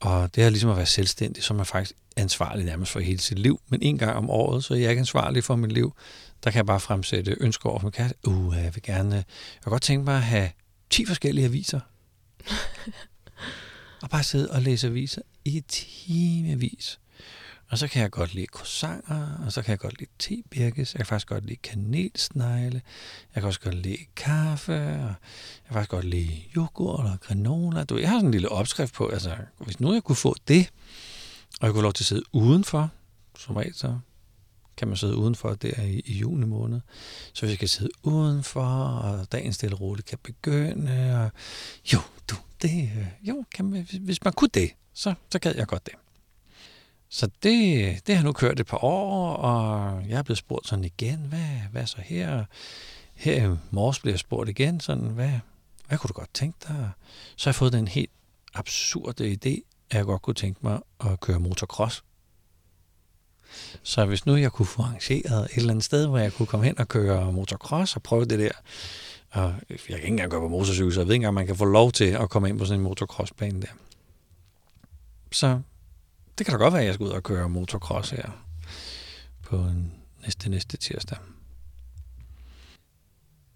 Og 0.00 0.34
det 0.34 0.44
er 0.44 0.50
ligesom 0.50 0.70
at 0.70 0.76
være 0.76 0.86
selvstændig, 0.86 1.42
så 1.42 1.54
er 1.54 1.56
man 1.56 1.66
faktisk 1.66 1.92
ansvarlig 2.16 2.64
nærmest 2.64 2.92
for 2.92 3.00
hele 3.00 3.18
sit 3.18 3.38
liv. 3.38 3.60
Men 3.68 3.82
en 3.82 3.98
gang 3.98 4.16
om 4.16 4.30
året, 4.30 4.64
så 4.64 4.74
er 4.74 4.78
jeg 4.78 4.90
ikke 4.90 5.00
ansvarlig 5.00 5.44
for 5.44 5.56
mit 5.56 5.72
liv. 5.72 5.94
Der 6.44 6.50
kan 6.50 6.56
jeg 6.56 6.66
bare 6.66 6.80
fremsætte 6.80 7.36
ønsker 7.40 7.68
over 7.68 7.78
for 7.78 7.86
min 7.86 7.92
kæreste. 7.92 8.28
Uh, 8.28 8.56
jeg 8.56 8.74
vil 8.74 8.82
gerne, 8.82 9.14
jeg 9.14 9.24
kan 9.62 9.70
godt 9.70 9.82
tænke 9.82 10.04
mig 10.04 10.16
at 10.16 10.22
have 10.22 10.50
10 10.90 11.06
forskellige 11.06 11.44
aviser. 11.44 11.80
og 14.02 14.10
bare 14.10 14.22
sidde 14.22 14.50
og 14.50 14.62
læse 14.62 14.86
aviser 14.86 15.22
i 15.44 15.60
timevis. 15.68 16.99
Og 17.70 17.78
så 17.78 17.88
kan 17.88 18.02
jeg 18.02 18.10
godt 18.10 18.34
lide 18.34 18.46
croissanter, 18.46 19.36
og 19.46 19.52
så 19.52 19.62
kan 19.62 19.70
jeg 19.70 19.78
godt 19.78 19.98
lide 19.98 20.10
tebirkes, 20.18 20.94
jeg 20.94 20.98
kan 20.98 21.06
faktisk 21.06 21.28
godt 21.28 21.46
lide 21.46 21.56
kanelsnegle, 21.56 22.82
jeg 23.34 23.42
kan 23.42 23.44
også 23.44 23.60
godt 23.60 23.74
lide 23.74 23.98
kaffe, 24.16 24.72
og 24.72 24.80
jeg 24.80 25.64
kan 25.66 25.72
faktisk 25.74 25.90
godt 25.90 26.04
lide 26.04 26.42
yoghurt 26.56 27.06
og 27.06 27.20
granola. 27.20 27.84
Du, 27.84 27.98
jeg 27.98 28.08
har 28.08 28.16
sådan 28.16 28.26
en 28.26 28.32
lille 28.32 28.48
opskrift 28.48 28.94
på, 28.94 29.08
altså 29.08 29.36
hvis 29.58 29.80
nu 29.80 29.92
jeg 29.92 30.02
kunne 30.02 30.16
få 30.16 30.34
det, 30.48 30.70
og 31.60 31.66
jeg 31.66 31.72
kunne 31.72 31.82
lov 31.82 31.92
til 31.92 32.02
at 32.02 32.06
sidde 32.06 32.22
udenfor, 32.32 32.90
som 33.38 33.56
regel 33.56 33.74
så 33.74 33.98
kan 34.76 34.88
man 34.88 34.96
sidde 34.96 35.16
udenfor 35.16 35.54
der 35.54 35.82
i, 35.82 36.02
i 36.04 36.18
juni 36.18 36.46
måned. 36.46 36.80
Så 37.32 37.40
hvis 37.40 37.50
jeg 37.50 37.58
kan 37.58 37.68
sidde 37.68 37.90
udenfor, 38.02 38.64
og 38.84 39.32
dagen 39.32 39.52
stille 39.52 39.76
og 39.76 39.80
roligt 39.80 40.08
kan 40.08 40.18
begynde, 40.22 41.24
og 41.24 41.30
jo, 41.92 41.98
du, 42.30 42.36
det, 42.62 42.90
øh, 42.98 43.06
jo, 43.28 43.44
kan 43.54 43.64
man, 43.64 43.86
hvis 44.00 44.24
man 44.24 44.32
kunne 44.32 44.50
det, 44.54 44.70
så, 44.94 45.14
så 45.30 45.38
gad 45.38 45.54
jeg 45.56 45.66
godt 45.66 45.86
det. 45.86 45.94
Så 47.12 47.30
det, 47.42 48.06
det 48.06 48.16
har 48.16 48.24
nu 48.24 48.32
kørt 48.32 48.60
et 48.60 48.66
par 48.66 48.84
år, 48.84 49.36
og 49.36 50.02
jeg 50.08 50.18
er 50.18 50.22
blevet 50.22 50.38
spurgt 50.38 50.68
sådan 50.68 50.84
igen, 50.84 51.18
hvad, 51.18 51.60
hvad 51.72 51.86
så 51.86 52.00
her? 52.00 52.44
Her 53.14 53.52
i 53.52 53.56
morges 53.70 53.98
bliver 53.98 54.12
jeg 54.12 54.18
spurgt 54.18 54.48
igen, 54.48 54.80
sådan, 54.80 55.04
hvad, 55.04 55.32
hvad 55.88 55.98
kunne 55.98 56.08
du 56.08 56.12
godt 56.12 56.34
tænke 56.34 56.58
dig? 56.68 56.90
Så 57.36 57.46
har 57.46 57.50
jeg 57.50 57.54
fået 57.54 57.72
den 57.72 57.88
helt 57.88 58.10
absurde 58.54 59.32
idé, 59.32 59.60
at 59.90 59.96
jeg 59.96 60.04
godt 60.04 60.22
kunne 60.22 60.34
tænke 60.34 60.60
mig 60.62 60.80
at 61.00 61.20
køre 61.20 61.40
motocross. 61.40 62.04
Så 63.82 64.04
hvis 64.04 64.26
nu 64.26 64.36
jeg 64.36 64.52
kunne 64.52 64.66
få 64.66 64.82
arrangeret 64.82 65.44
et 65.44 65.56
eller 65.56 65.70
andet 65.70 65.84
sted, 65.84 66.06
hvor 66.06 66.18
jeg 66.18 66.32
kunne 66.32 66.46
komme 66.46 66.66
hen 66.66 66.78
og 66.78 66.88
køre 66.88 67.32
motocross 67.32 67.96
og 67.96 68.02
prøve 68.02 68.24
det 68.24 68.38
der, 68.38 68.52
og 69.30 69.54
jeg 69.68 69.78
kan 69.78 69.96
ikke 69.96 70.06
engang 70.06 70.30
gøre 70.30 70.40
på 70.40 70.48
motorcykel, 70.48 70.92
så 70.92 71.00
jeg 71.00 71.06
ved 71.06 71.14
ikke 71.14 71.22
engang, 71.22 71.34
man 71.34 71.46
kan 71.46 71.56
få 71.56 71.64
lov 71.64 71.92
til 71.92 72.04
at 72.04 72.30
komme 72.30 72.48
ind 72.48 72.58
på 72.58 72.64
sådan 72.64 72.80
en 72.80 72.84
motocrossbane 72.84 73.60
der. 73.60 73.68
Så 75.32 75.60
det 76.40 76.46
kan 76.46 76.58
da 76.58 76.64
godt 76.64 76.72
være, 76.72 76.82
at 76.82 76.86
jeg 76.86 76.94
skal 76.94 77.04
ud 77.06 77.10
og 77.10 77.22
køre 77.22 77.48
motocross 77.48 78.10
her 78.10 78.30
på 79.42 79.70
næste, 80.22 80.50
næste 80.50 80.76
tirsdag. 80.76 81.18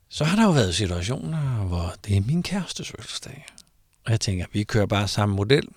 Så 0.08 0.24
har 0.24 0.36
der 0.36 0.44
jo 0.44 0.50
været 0.50 0.74
situationer, 0.74 1.64
hvor 1.64 1.94
det 2.04 2.16
er 2.16 2.20
min 2.20 2.42
kæreste 2.42 2.84
fødselsdag. 2.84 3.46
Og 4.04 4.10
jeg 4.10 4.20
tænker, 4.20 4.46
vi 4.52 4.64
kører 4.64 4.86
bare 4.86 5.08
samme 5.08 5.34
model. 5.34 5.68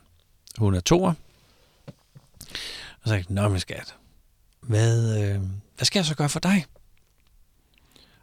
Hun 0.57 0.75
er 0.75 0.79
toer. 0.79 1.13
Og 3.01 3.03
så 3.03 3.09
sagde 3.09 3.25
jeg, 3.29 3.35
nå 3.35 3.49
min 3.49 3.59
skat, 3.59 3.95
hvad, 4.61 5.21
øh, 5.23 5.41
hvad 5.75 5.85
skal 5.85 5.99
jeg 5.99 6.05
så 6.05 6.15
gøre 6.15 6.29
for 6.29 6.39
dig? 6.39 6.65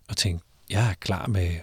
Og 0.08 0.16
tænkte, 0.16 0.46
jeg 0.70 0.90
er 0.90 0.94
klar 0.94 1.26
med 1.26 1.60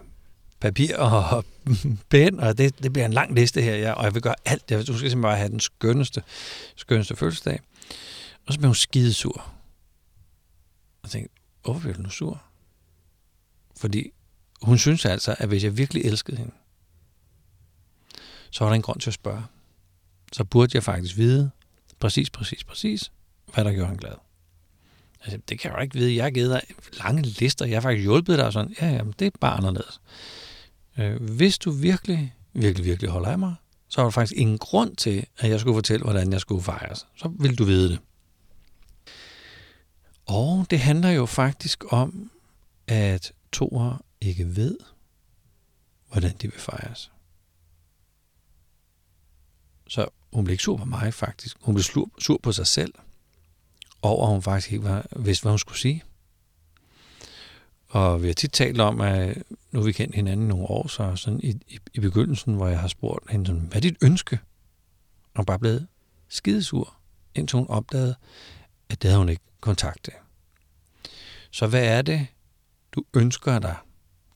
papir 0.61 0.97
og 0.97 1.45
pen, 2.09 2.39
og 2.39 2.57
det, 2.57 2.83
det 2.83 2.93
bliver 2.93 3.05
en 3.05 3.13
lang 3.13 3.35
liste 3.35 3.61
her, 3.61 3.75
ja, 3.75 3.91
og 3.91 4.03
jeg 4.03 4.13
vil 4.13 4.21
gøre 4.21 4.35
alt. 4.45 4.71
Jeg, 4.71 4.79
du 4.79 4.83
skal 4.83 4.95
simpelthen 4.95 5.21
bare 5.21 5.37
have 5.37 5.49
den 5.49 5.59
skønneste, 5.59 6.23
skønneste 6.75 7.15
fødselsdag. 7.15 7.59
Og 8.47 8.53
så 8.53 8.59
blev 8.59 8.67
hun 8.67 8.75
skidesur. 8.75 9.37
Og 11.01 11.03
jeg 11.03 11.11
tænkte, 11.11 11.33
hvorfor 11.63 11.79
bliver 11.79 11.93
du 11.95 12.01
nu 12.01 12.09
sur? 12.09 12.43
Fordi 13.77 14.11
hun 14.61 14.77
synes 14.77 15.05
altså, 15.05 15.35
at 15.39 15.47
hvis 15.47 15.63
jeg 15.63 15.77
virkelig 15.77 16.05
elskede 16.05 16.37
hende, 16.37 16.51
så 18.51 18.63
var 18.63 18.71
der 18.71 18.75
en 18.75 18.81
grund 18.81 18.99
til 18.99 19.09
at 19.09 19.13
spørge. 19.13 19.43
Så 20.33 20.43
burde 20.43 20.71
jeg 20.73 20.83
faktisk 20.83 21.17
vide 21.17 21.51
præcis, 21.99 22.29
præcis, 22.29 22.63
præcis, 22.63 23.11
hvad 23.53 23.65
der 23.65 23.71
gjorde 23.71 23.87
hende 23.87 24.01
glad. 24.01 24.15
Altså, 25.23 25.39
det 25.49 25.59
kan 25.59 25.71
jeg 25.71 25.77
jo 25.77 25.81
ikke 25.81 25.95
vide. 25.95 26.15
Jeg 26.15 26.23
har 26.23 26.31
givet 26.31 26.49
dig 26.49 26.61
lange 26.93 27.21
lister. 27.21 27.65
Jeg 27.65 27.75
har 27.75 27.81
faktisk 27.81 28.03
hjulpet 28.03 28.37
dig 28.37 28.53
sådan. 28.53 28.75
Ja, 28.81 28.87
jamen, 28.87 29.13
det 29.19 29.27
er 29.27 29.31
bare 29.39 29.57
anderledes. 29.57 30.01
Øh, 30.97 31.21
hvis 31.21 31.57
du 31.57 31.71
virkelig, 31.71 32.35
virkelig, 32.53 32.85
virkelig 32.85 33.11
holder 33.11 33.29
af 33.29 33.39
mig, 33.39 33.55
så 33.87 34.01
var 34.01 34.05
der 34.05 34.11
faktisk 34.11 34.39
ingen 34.39 34.57
grund 34.57 34.95
til, 34.95 35.25
at 35.37 35.49
jeg 35.49 35.59
skulle 35.59 35.75
fortælle, 35.75 36.03
hvordan 36.03 36.31
jeg 36.31 36.41
skulle 36.41 36.63
fejres. 36.63 37.07
Så 37.15 37.31
vil 37.39 37.57
du 37.57 37.63
vide 37.63 37.89
det. 37.89 37.99
Og 40.25 40.65
det 40.69 40.79
handler 40.79 41.09
jo 41.09 41.25
faktisk 41.25 41.93
om, 41.93 42.31
at 42.87 43.33
toer 43.51 44.05
ikke 44.21 44.55
ved, 44.55 44.77
hvordan 46.07 46.35
de 46.41 46.51
vil 46.51 46.59
fejres. 46.59 47.11
Så 49.87 50.07
hun 50.33 50.43
blev 50.43 50.51
ikke 50.51 50.63
sur 50.63 50.77
på 50.77 50.85
mig 50.85 51.13
faktisk. 51.13 51.57
Hun 51.61 51.75
blev 51.75 51.83
sur, 51.83 52.09
sur 52.19 52.39
på 52.43 52.51
sig 52.51 52.67
selv, 52.67 52.93
over 54.01 54.25
at 54.25 54.33
hun 54.33 54.41
faktisk 54.41 54.71
ikke 54.71 54.83
var, 54.85 55.05
vidste, 55.15 55.43
hvad 55.43 55.51
hun 55.51 55.59
skulle 55.59 55.79
sige. 55.79 56.03
Og 57.91 58.21
vi 58.21 58.27
har 58.27 58.33
tit 58.33 58.51
talt 58.51 58.81
om, 58.81 59.01
at 59.01 59.37
nu 59.71 59.79
har 59.79 59.85
vi 59.85 59.91
kendt 59.91 60.15
hinanden 60.15 60.47
nogle 60.47 60.65
år, 60.65 60.87
så 60.87 61.15
sådan 61.15 61.39
i, 61.43 61.49
i, 61.67 61.79
i 61.93 61.99
begyndelsen, 61.99 62.53
hvor 62.53 62.67
jeg 62.67 62.79
har 62.79 62.87
spurgt 62.87 63.31
hende, 63.31 63.45
sådan, 63.45 63.61
hvad 63.61 63.75
er 63.75 63.81
dit 63.81 63.97
ønske? 64.01 64.39
Og 65.33 65.37
hun 65.39 65.45
bare 65.45 65.59
blevet 65.59 65.87
skidesur, 66.29 66.95
indtil 67.35 67.57
hun 67.57 67.67
opdagede, 67.67 68.15
at 68.89 69.01
det 69.01 69.09
havde 69.09 69.19
hun 69.19 69.29
ikke 69.29 69.43
kontakt 69.61 70.03
til. 70.03 70.13
Så 71.51 71.67
hvad 71.67 71.83
er 71.83 72.01
det, 72.01 72.27
du 72.91 73.03
ønsker 73.13 73.59
dig, 73.59 73.75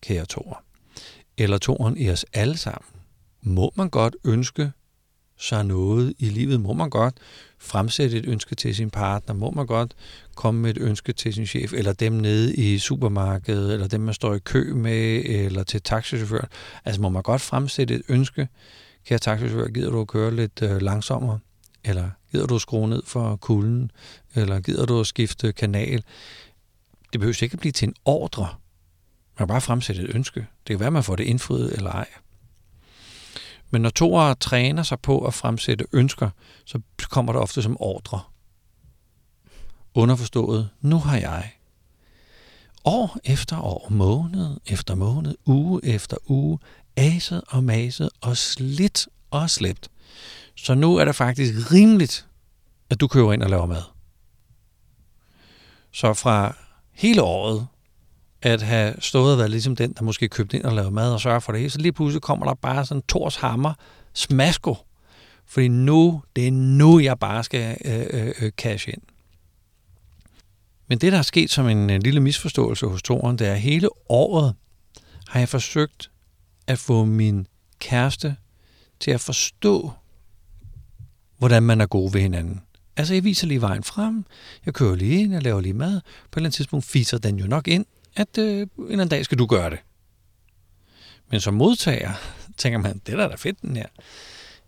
kære 0.02 0.26
Thor? 0.30 0.64
Eller 1.38 1.58
Toren 1.58 1.98
i 1.98 2.10
os 2.10 2.26
alle 2.34 2.58
sammen? 2.58 3.02
Må 3.42 3.72
man 3.76 3.90
godt 3.90 4.16
ønske 4.24 4.72
sig 5.38 5.66
noget 5.66 6.14
i 6.20 6.26
livet? 6.30 6.62
Må 6.62 6.74
man 6.74 6.90
godt 6.90 7.18
fremsætte 7.60 8.18
et 8.18 8.26
ønske 8.26 8.56
til 8.56 8.76
sin 8.76 8.90
partner? 8.90 9.36
Må 9.36 9.52
man 9.52 9.66
godt 9.66 9.94
komme 10.36 10.62
med 10.62 10.70
et 10.70 10.78
ønske 10.78 11.14
til 11.14 11.34
sin 11.34 11.46
chef, 11.46 11.74
eller 11.74 11.94
dem 11.94 12.12
nede 12.12 12.56
i 12.56 12.78
supermarkedet, 12.78 13.74
eller 13.74 13.88
dem, 13.88 14.02
man 14.02 14.14
står 14.14 14.36
i 14.36 14.40
kø 14.40 14.74
med, 14.74 15.22
eller 15.26 15.64
til 15.64 15.82
taxichaufføren? 15.82 16.48
Altså 16.86 17.02
må 17.02 17.10
man 17.10 17.24
godt 17.24 17.42
fremsætte 17.42 17.96
et 17.96 18.02
ønske? 18.10 18.48
Kære 19.06 19.20
taxichauffør, 19.20 19.68
gider 19.68 19.92
du 19.92 20.02
at 20.02 20.08
køre 20.08 20.36
lidt 20.36 20.62
øh, 20.62 20.82
langsommere? 20.82 21.40
Eller 21.84 22.10
gider 22.32 22.48
du 22.48 22.56
at 22.56 22.62
skrue 22.62 22.90
ned 22.90 23.04
for 23.06 23.36
kulden? 23.36 23.92
Eller 24.36 24.60
gider 24.60 24.86
du 24.86 25.00
at 25.00 25.08
skifte 25.08 25.52
kanal? 25.52 26.04
Det 27.14 27.20
behøver 27.20 27.44
ikke 27.44 27.54
at 27.54 27.60
blive 27.60 27.72
til 27.72 27.88
en 27.88 27.96
ordre. 28.06 28.48
Man 29.38 29.38
kan 29.38 29.48
bare 29.48 29.62
fremsætte 29.62 30.02
et 30.02 30.16
ønske. 30.16 30.40
Det 30.40 30.74
kan 30.74 30.80
være, 30.80 30.92
man 30.92 31.04
får 31.04 31.16
det 31.16 31.24
indfriet 31.24 31.74
eller 31.74 31.92
ej. 31.92 32.08
Men 33.76 33.82
når 33.82 33.90
toere 33.90 34.36
træner 34.36 34.84
sig 34.84 35.00
på 35.00 35.26
at 35.26 35.34
fremsætte 35.34 35.86
ønsker, 35.92 36.30
så 36.66 36.80
kommer 37.10 37.34
det 37.34 37.42
ofte 37.42 37.62
som 37.62 37.78
ordre. 37.80 38.22
Underforstået, 39.94 40.70
nu 40.82 41.00
har 41.00 41.18
jeg 41.18 41.52
år 42.86 43.18
efter 43.24 43.60
år, 43.60 43.88
måned 43.90 44.58
efter 44.66 44.96
måned, 44.96 45.36
uge 45.46 45.86
efter 45.86 46.18
uge, 46.26 46.60
aset 46.96 47.42
og 47.48 47.64
maset 47.64 48.10
og 48.22 48.38
slidt 48.38 49.08
og 49.32 49.50
slæbt. 49.50 49.90
Så 50.56 50.74
nu 50.74 50.96
er 50.96 51.06
det 51.06 51.16
faktisk 51.16 51.72
rimeligt, 51.72 52.28
at 52.90 53.00
du 53.00 53.08
køber 53.08 53.34
ind 53.34 53.44
og 53.44 53.50
laver 53.50 53.66
mad. 53.66 53.84
Så 55.92 56.14
fra 56.14 56.56
hele 56.92 57.22
året 57.22 57.68
at 58.46 58.62
have 58.62 58.94
stået 59.00 59.32
og 59.32 59.38
været 59.38 59.52
ligesom 59.52 59.76
den, 59.76 59.94
der 59.94 60.04
måske 60.04 60.28
købte 60.28 60.58
ind 60.58 60.66
og 60.66 60.74
lavet 60.74 60.94
mad 60.94 61.14
og 61.14 61.22
sørger 61.22 61.40
for 61.40 61.52
det 61.52 61.62
hele. 61.62 61.72
Så 61.72 61.78
lige 61.78 61.92
pludselig 61.92 62.22
kommer 62.22 62.46
der 62.46 62.54
bare 62.54 62.86
sådan 62.86 63.02
Tors 63.02 63.36
hammer, 63.36 63.74
smasko, 64.14 64.78
Fordi 65.46 65.68
nu, 65.68 66.22
det 66.36 66.48
er 66.48 66.52
nu, 66.52 67.00
jeg 67.00 67.20
bare 67.20 67.44
skal 67.44 67.78
øh, 67.86 68.06
øh, 68.10 68.34
øh 68.42 68.52
cash 68.52 68.90
ind. 68.90 69.02
Men 70.88 70.98
det, 70.98 71.12
der 71.12 71.18
er 71.18 71.22
sket 71.22 71.52
som 71.52 71.68
en, 71.68 71.90
en 71.90 72.02
lille 72.02 72.20
misforståelse 72.20 72.86
hos 72.86 73.02
Toren, 73.02 73.38
det 73.38 73.48
er, 73.48 73.54
at 73.54 73.62
hele 73.62 73.90
året 74.10 74.56
har 75.28 75.40
jeg 75.40 75.50
forsøgt 75.50 76.12
at 76.68 76.80
få 76.80 77.06
min 77.06 77.48
kæreste 77.80 78.36
til 79.00 79.12
at 79.12 79.22
forstå, 79.22 79.92
hvordan 81.38 81.64
man 81.64 81.82
er 81.82 81.86
god 81.86 82.12
ved 82.12 82.22
hinanden. 82.22 82.62
Altså, 82.98 83.14
jeg 83.14 83.24
viser 83.24 83.48
lige 83.48 83.62
vejen 83.62 83.84
frem, 83.84 84.26
jeg 84.66 84.74
kører 84.74 84.96
lige 84.96 85.22
ind, 85.22 85.34
jeg 85.34 85.44
laver 85.44 85.62
lige 85.62 85.74
mad. 85.74 86.02
På 86.02 86.08
et 86.08 86.38
eller 86.38 86.46
andet 86.46 86.54
tidspunkt 86.54 86.86
fiser 86.86 87.18
den 87.18 87.40
jo 87.40 87.48
nok 87.48 87.68
ind, 87.68 87.86
at 88.16 88.38
øh, 88.38 88.46
en 88.46 88.70
eller 88.78 88.92
anden 88.92 89.08
dag 89.08 89.26
skal 89.26 89.38
du 89.38 89.46
gøre 89.46 89.70
det. 89.70 89.80
Men 91.32 91.40
som 91.40 91.54
modtager, 91.54 92.12
tænker 92.58 92.80
man, 92.80 93.02
det 93.06 93.20
er 93.20 93.28
da 93.28 93.36
fedt, 93.36 93.62
den 93.62 93.76
her. 93.76 93.86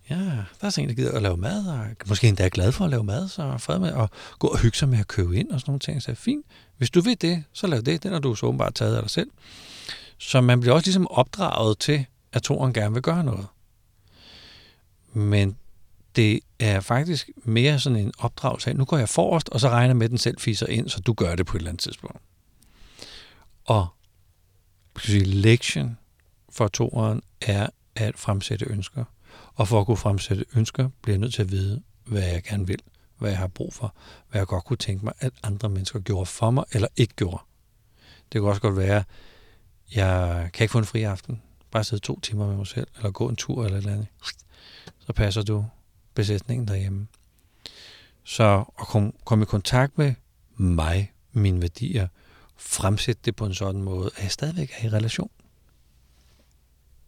Ja, 0.09 0.15
der 0.15 0.43
er 0.61 0.69
sådan 0.69 0.83
en, 0.83 0.89
der 0.89 0.95
gider 0.95 1.15
at 1.15 1.21
lave 1.21 1.37
mad, 1.37 1.67
og 1.67 1.85
måske 2.07 2.27
endda 2.27 2.45
er 2.45 2.49
glad 2.49 2.71
for 2.71 2.85
at 2.85 2.91
lave 2.91 3.03
mad, 3.03 3.27
så 3.27 3.57
fred 3.57 3.79
med 3.79 3.93
at 3.93 4.09
gå 4.39 4.47
og 4.47 4.59
hygge 4.59 4.77
sig 4.77 4.89
med 4.89 4.99
at 4.99 5.07
købe 5.07 5.37
ind 5.37 5.51
og 5.51 5.59
sådan 5.59 5.69
nogle 5.71 5.79
ting. 5.79 6.01
Så 6.01 6.15
fint, 6.15 6.45
hvis 6.77 6.89
du 6.89 7.01
vil 7.01 7.21
det, 7.21 7.43
så 7.53 7.67
lav 7.67 7.81
det. 7.81 8.03
Den 8.03 8.11
har 8.11 8.19
du 8.19 8.35
så 8.35 8.45
åbenbart 8.45 8.75
taget 8.75 8.95
af 8.95 9.01
dig 9.01 9.11
selv. 9.11 9.29
Så 10.17 10.41
man 10.41 10.59
bliver 10.59 10.73
også 10.73 10.87
ligesom 10.87 11.07
opdraget 11.07 11.79
til, 11.79 12.05
at 12.33 12.43
toren 12.43 12.73
gerne 12.73 12.93
vil 12.93 13.01
gøre 13.01 13.23
noget. 13.23 13.47
Men 15.13 15.57
det 16.15 16.39
er 16.59 16.79
faktisk 16.79 17.29
mere 17.43 17.79
sådan 17.79 17.99
en 17.99 18.11
opdragelse 18.17 18.69
af, 18.69 18.75
nu 18.75 18.85
går 18.85 18.97
jeg 18.97 19.09
forrest, 19.09 19.49
og 19.49 19.59
så 19.59 19.69
regner 19.69 19.93
med, 19.93 20.05
at 20.05 20.09
den 20.09 20.17
selv 20.17 20.39
fiser 20.39 20.67
ind, 20.67 20.89
så 20.89 20.99
du 20.99 21.13
gør 21.13 21.35
det 21.35 21.45
på 21.45 21.57
et 21.57 21.59
eller 21.59 21.69
andet 21.69 21.83
tidspunkt. 21.83 22.21
Og 23.67 23.87
sige, 24.99 25.23
lektion 25.23 25.97
for 26.49 26.67
toeren 26.67 27.21
er 27.41 27.67
at 27.95 28.17
fremsætte 28.17 28.65
ønsker. 28.65 29.03
Og 29.55 29.67
for 29.67 29.79
at 29.79 29.85
kunne 29.85 29.97
fremsætte 29.97 30.45
ønsker, 30.55 30.89
bliver 31.01 31.13
jeg 31.13 31.19
nødt 31.19 31.33
til 31.33 31.41
at 31.41 31.51
vide, 31.51 31.83
hvad 32.05 32.23
jeg 32.23 32.43
gerne 32.43 32.67
vil, 32.67 32.79
hvad 33.17 33.29
jeg 33.29 33.39
har 33.39 33.47
brug 33.47 33.73
for, 33.73 33.95
hvad 34.29 34.41
jeg 34.41 34.47
godt 34.47 34.65
kunne 34.65 34.77
tænke 34.77 35.05
mig, 35.05 35.13
at 35.19 35.33
andre 35.43 35.69
mennesker 35.69 35.99
gjorde 35.99 36.25
for 36.25 36.51
mig, 36.51 36.63
eller 36.71 36.87
ikke 36.95 37.13
gjorde. 37.15 37.43
Det 38.31 38.41
kan 38.41 38.49
også 38.49 38.61
godt 38.61 38.77
være, 38.77 39.03
jeg 39.95 40.49
kan 40.53 40.63
ikke 40.63 40.71
få 40.71 40.77
en 40.77 40.85
fri 40.85 41.03
aften, 41.03 41.41
bare 41.71 41.83
sidde 41.83 42.03
to 42.03 42.19
timer 42.19 42.47
med 42.47 42.55
mig 42.55 42.67
selv, 42.67 42.87
eller 42.95 43.11
gå 43.11 43.29
en 43.29 43.35
tur 43.35 43.65
eller 43.65 43.77
et 43.77 43.81
eller 43.81 43.93
andet. 43.93 44.07
Så 44.99 45.13
passer 45.13 45.41
du 45.41 45.65
besætningen 46.13 46.67
derhjemme. 46.67 47.07
Så 48.23 48.63
at 48.79 48.87
komme 48.87 49.11
kom 49.25 49.41
i 49.41 49.45
kontakt 49.45 49.97
med 49.97 50.13
mig, 50.55 51.13
mine 51.31 51.61
værdier, 51.61 52.07
fremsætte 52.57 53.21
det 53.25 53.35
på 53.35 53.45
en 53.45 53.53
sådan 53.53 53.81
måde, 53.81 54.11
at 54.15 54.23
jeg 54.23 54.31
stadigvæk 54.31 54.71
er 54.77 54.85
i 54.85 54.89
relation. 54.89 55.29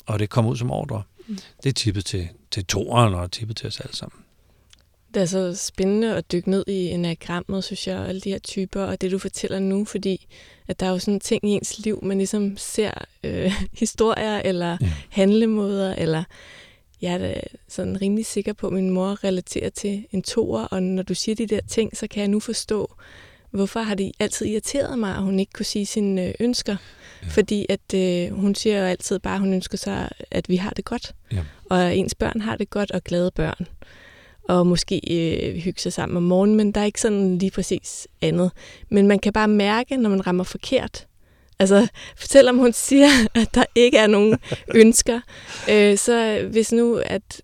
Og 0.05 0.19
det 0.19 0.29
kommer 0.29 0.51
ud 0.51 0.57
som 0.57 0.71
ordre. 0.71 1.03
Mm. 1.27 1.37
Det 1.63 1.69
er 1.69 1.73
tippet 1.73 2.05
til, 2.05 2.29
til 2.51 2.65
toeren 2.65 3.13
og 3.13 3.31
tippet 3.31 3.57
til 3.57 3.67
os 3.67 3.79
alle 3.79 3.95
sammen. 3.95 4.23
Det 5.13 5.21
er 5.21 5.25
så 5.25 5.55
spændende 5.55 6.15
at 6.15 6.31
dykke 6.31 6.49
ned 6.49 6.63
i 6.67 6.87
enagrammet, 6.87 7.63
synes 7.63 7.87
jeg, 7.87 7.97
og 7.97 8.07
alle 8.07 8.21
de 8.21 8.29
her 8.29 8.39
typer, 8.39 8.83
og 8.83 9.01
det 9.01 9.11
du 9.11 9.19
fortæller 9.19 9.59
nu, 9.59 9.85
fordi 9.85 10.27
at 10.67 10.79
der 10.79 10.85
er 10.85 10.89
jo 10.89 10.99
sådan 10.99 11.19
ting 11.19 11.43
i 11.43 11.51
ens 11.51 11.79
liv, 11.79 11.99
man 12.03 12.17
ligesom 12.17 12.57
ser 12.57 12.91
øh, 13.23 13.51
historier, 13.79 14.41
eller 14.45 14.77
ja. 14.81 14.93
handlemåder, 15.09 15.95
eller 15.95 16.23
jeg 17.01 17.13
er 17.13 17.17
da 17.17 17.41
sådan 17.67 18.01
rimelig 18.01 18.25
sikker 18.25 18.53
på, 18.53 18.67
at 18.67 18.73
min 18.73 18.89
mor 18.89 19.23
relaterer 19.23 19.69
til 19.69 20.05
en 20.11 20.23
toer, 20.23 20.63
og 20.63 20.83
når 20.83 21.03
du 21.03 21.15
siger 21.15 21.35
de 21.35 21.47
der 21.47 21.61
ting, 21.67 21.97
så 21.97 22.07
kan 22.07 22.21
jeg 22.21 22.27
nu 22.27 22.39
forstå, 22.39 22.95
hvorfor 23.51 23.79
har 23.79 23.95
det 23.95 24.11
altid 24.19 24.45
irriteret 24.45 24.99
mig, 24.99 25.15
at 25.15 25.21
hun 25.21 25.39
ikke 25.39 25.53
kunne 25.53 25.65
sige 25.65 25.85
sine 25.85 26.27
øh, 26.27 26.33
ønsker. 26.39 26.75
Ja. 27.23 27.27
Fordi 27.27 27.65
at 27.69 27.93
øh, 27.95 28.39
hun 28.39 28.55
siger 28.55 28.79
jo 28.79 28.85
altid 28.85 29.19
bare, 29.19 29.33
at 29.33 29.39
hun 29.39 29.53
ønsker 29.53 29.77
sig, 29.77 30.09
at 30.31 30.49
vi 30.49 30.55
har 30.55 30.69
det 30.69 30.85
godt. 30.85 31.13
Ja. 31.31 31.43
Og 31.69 31.97
ens 31.97 32.15
børn 32.15 32.41
har 32.41 32.55
det 32.55 32.69
godt, 32.69 32.91
og 32.91 33.03
glade 33.03 33.31
børn. 33.31 33.67
Og 34.49 34.67
måske 34.67 35.01
øh, 35.11 35.55
hygge 35.55 35.81
sig 35.81 35.93
sammen 35.93 36.17
om 36.17 36.23
morgenen, 36.23 36.57
men 36.57 36.71
der 36.71 36.81
er 36.81 36.85
ikke 36.85 37.01
sådan 37.01 37.37
lige 37.37 37.51
præcis 37.51 38.07
andet. 38.21 38.51
Men 38.89 39.07
man 39.07 39.19
kan 39.19 39.33
bare 39.33 39.47
mærke, 39.47 39.97
når 39.97 40.09
man 40.09 40.27
rammer 40.27 40.43
forkert. 40.43 41.07
Altså, 41.59 41.87
selvom 42.19 42.57
hun 42.57 42.73
siger, 42.87 43.09
at 43.35 43.55
der 43.55 43.65
ikke 43.75 43.97
er 43.97 44.07
nogen 44.07 44.37
ønsker, 44.75 45.19
øh, 45.69 45.97
så 45.97 46.47
hvis 46.51 46.71
nu, 46.71 46.95
at, 47.05 47.41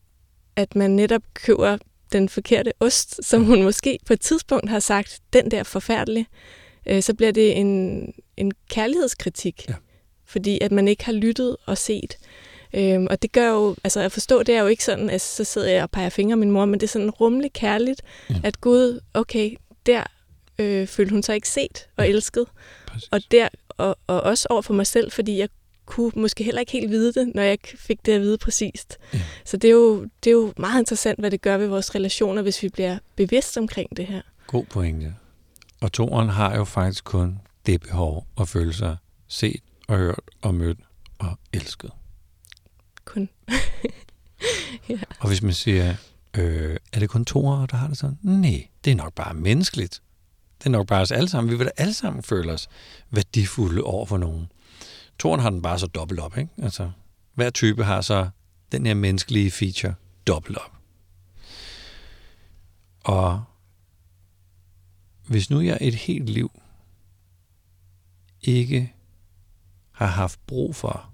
at 0.55 0.75
man 0.75 0.91
netop 0.91 1.21
køber 1.33 1.77
den 2.11 2.29
forkerte 2.29 2.73
ost, 2.79 3.25
som 3.25 3.43
hun 3.43 3.63
måske 3.63 3.99
på 4.05 4.13
et 4.13 4.21
tidspunkt 4.21 4.69
har 4.69 4.79
sagt, 4.79 5.19
den 5.33 5.51
der 5.51 5.63
forfærdelig, 5.63 6.27
øh, 6.85 7.03
så 7.03 7.13
bliver 7.13 7.31
det 7.31 7.57
en, 7.57 8.13
en 8.37 8.51
kærlighedskritik. 8.69 9.65
Ja. 9.69 9.73
Fordi 10.25 10.59
at 10.61 10.71
man 10.71 10.87
ikke 10.87 11.05
har 11.05 11.13
lyttet 11.13 11.57
og 11.65 11.77
set. 11.77 12.17
Øhm, 12.73 13.07
og 13.09 13.21
det 13.21 13.31
gør 13.31 13.49
jo, 13.49 13.75
altså 13.83 13.99
at 13.99 14.11
forstå, 14.11 14.43
det 14.43 14.55
er 14.55 14.61
jo 14.61 14.67
ikke 14.67 14.83
sådan, 14.83 15.09
at 15.09 15.21
så 15.21 15.43
sidder 15.43 15.69
jeg 15.69 15.83
og 15.83 15.91
peger 15.91 16.09
fingre 16.09 16.33
af 16.33 16.37
min 16.37 16.51
mor, 16.51 16.65
men 16.65 16.79
det 16.79 16.83
er 16.83 16.91
sådan 16.91 17.09
rummelig 17.09 17.53
kærligt, 17.53 18.01
ja. 18.29 18.35
at 18.43 18.61
Gud, 18.61 18.99
okay, 19.13 19.55
der 19.85 20.03
øh, 20.59 20.87
følte 20.87 21.11
hun 21.11 21.23
sig 21.23 21.35
ikke 21.35 21.49
set 21.49 21.87
og 21.97 22.09
elsket. 22.09 22.47
Præcis. 22.87 23.09
Og 23.11 23.21
der, 23.31 23.47
og, 23.69 23.97
og 24.07 24.21
også 24.21 24.47
over 24.49 24.61
for 24.61 24.73
mig 24.73 24.87
selv, 24.87 25.11
fordi 25.11 25.37
jeg 25.37 25.49
kunne 25.85 26.11
måske 26.15 26.43
heller 26.43 26.59
ikke 26.59 26.71
helt 26.71 26.89
vide 26.91 27.13
det, 27.13 27.35
når 27.35 27.41
jeg 27.41 27.51
ikke 27.51 27.77
fik 27.77 28.05
det 28.05 28.11
at 28.11 28.21
vide 28.21 28.37
præcist. 28.37 28.97
Ja. 29.13 29.21
Så 29.45 29.57
det 29.57 29.67
er, 29.67 29.71
jo, 29.71 30.03
det 30.23 30.29
er 30.29 30.31
jo 30.31 30.53
meget 30.57 30.79
interessant, 30.79 31.19
hvad 31.19 31.31
det 31.31 31.41
gør 31.41 31.57
ved 31.57 31.67
vores 31.67 31.95
relationer, 31.95 32.41
hvis 32.41 32.63
vi 32.63 32.69
bliver 32.69 32.97
bevidst 33.15 33.57
omkring 33.57 33.97
det 33.97 34.07
her. 34.07 34.21
God 34.47 34.65
pointe. 34.65 35.15
Og 35.81 35.91
toren 35.91 36.29
har 36.29 36.55
jo 36.55 36.63
faktisk 36.63 37.03
kun 37.03 37.39
det 37.65 37.81
behov 37.81 38.27
at 38.39 38.47
føle 38.47 38.73
sig 38.73 38.97
set 39.27 39.61
og 39.87 39.97
hørt 39.97 40.19
og 40.41 40.55
mødt 40.55 40.79
og 41.19 41.39
elsket. 41.53 41.91
Kun. 43.05 43.29
ja. 44.89 44.99
Og 45.19 45.27
hvis 45.27 45.41
man 45.41 45.53
siger, 45.53 45.95
øh, 46.37 46.77
er 46.93 46.99
det 46.99 47.09
kun 47.09 47.25
toer, 47.25 47.65
der 47.65 47.77
har 47.77 47.87
det 47.87 47.97
sådan? 47.97 48.17
Nej, 48.21 48.67
det 48.85 48.91
er 48.91 48.95
nok 48.95 49.13
bare 49.13 49.33
menneskeligt. 49.33 50.01
Det 50.59 50.65
er 50.65 50.69
nok 50.69 50.87
bare 50.87 51.01
os 51.01 51.11
alle 51.11 51.29
sammen. 51.29 51.51
Vi 51.51 51.57
vil 51.57 51.65
da 51.65 51.71
alle 51.77 51.93
sammen 51.93 52.23
føle 52.23 52.53
os 52.53 52.67
værdifulde 53.11 53.83
over 53.83 54.05
for 54.05 54.17
nogen. 54.17 54.47
Toren 55.19 55.39
har 55.39 55.49
den 55.49 55.61
bare 55.61 55.79
så 55.79 55.87
dobbelt 55.87 56.19
op, 56.19 56.37
ikke? 56.37 56.51
Altså, 56.57 56.91
hver 57.33 57.49
type 57.49 57.83
har 57.83 58.01
så 58.01 58.29
den 58.71 58.85
her 58.85 58.93
menneskelige 58.93 59.51
feature 59.51 59.95
dobbelt 60.27 60.57
op. 60.57 60.71
Og 63.03 63.43
hvis 65.27 65.49
nu 65.49 65.61
jeg 65.61 65.77
et 65.81 65.95
helt 65.95 66.29
liv 66.29 66.61
ikke 68.41 68.93
har 69.91 70.07
haft 70.07 70.39
brug 70.47 70.75
for 70.75 71.13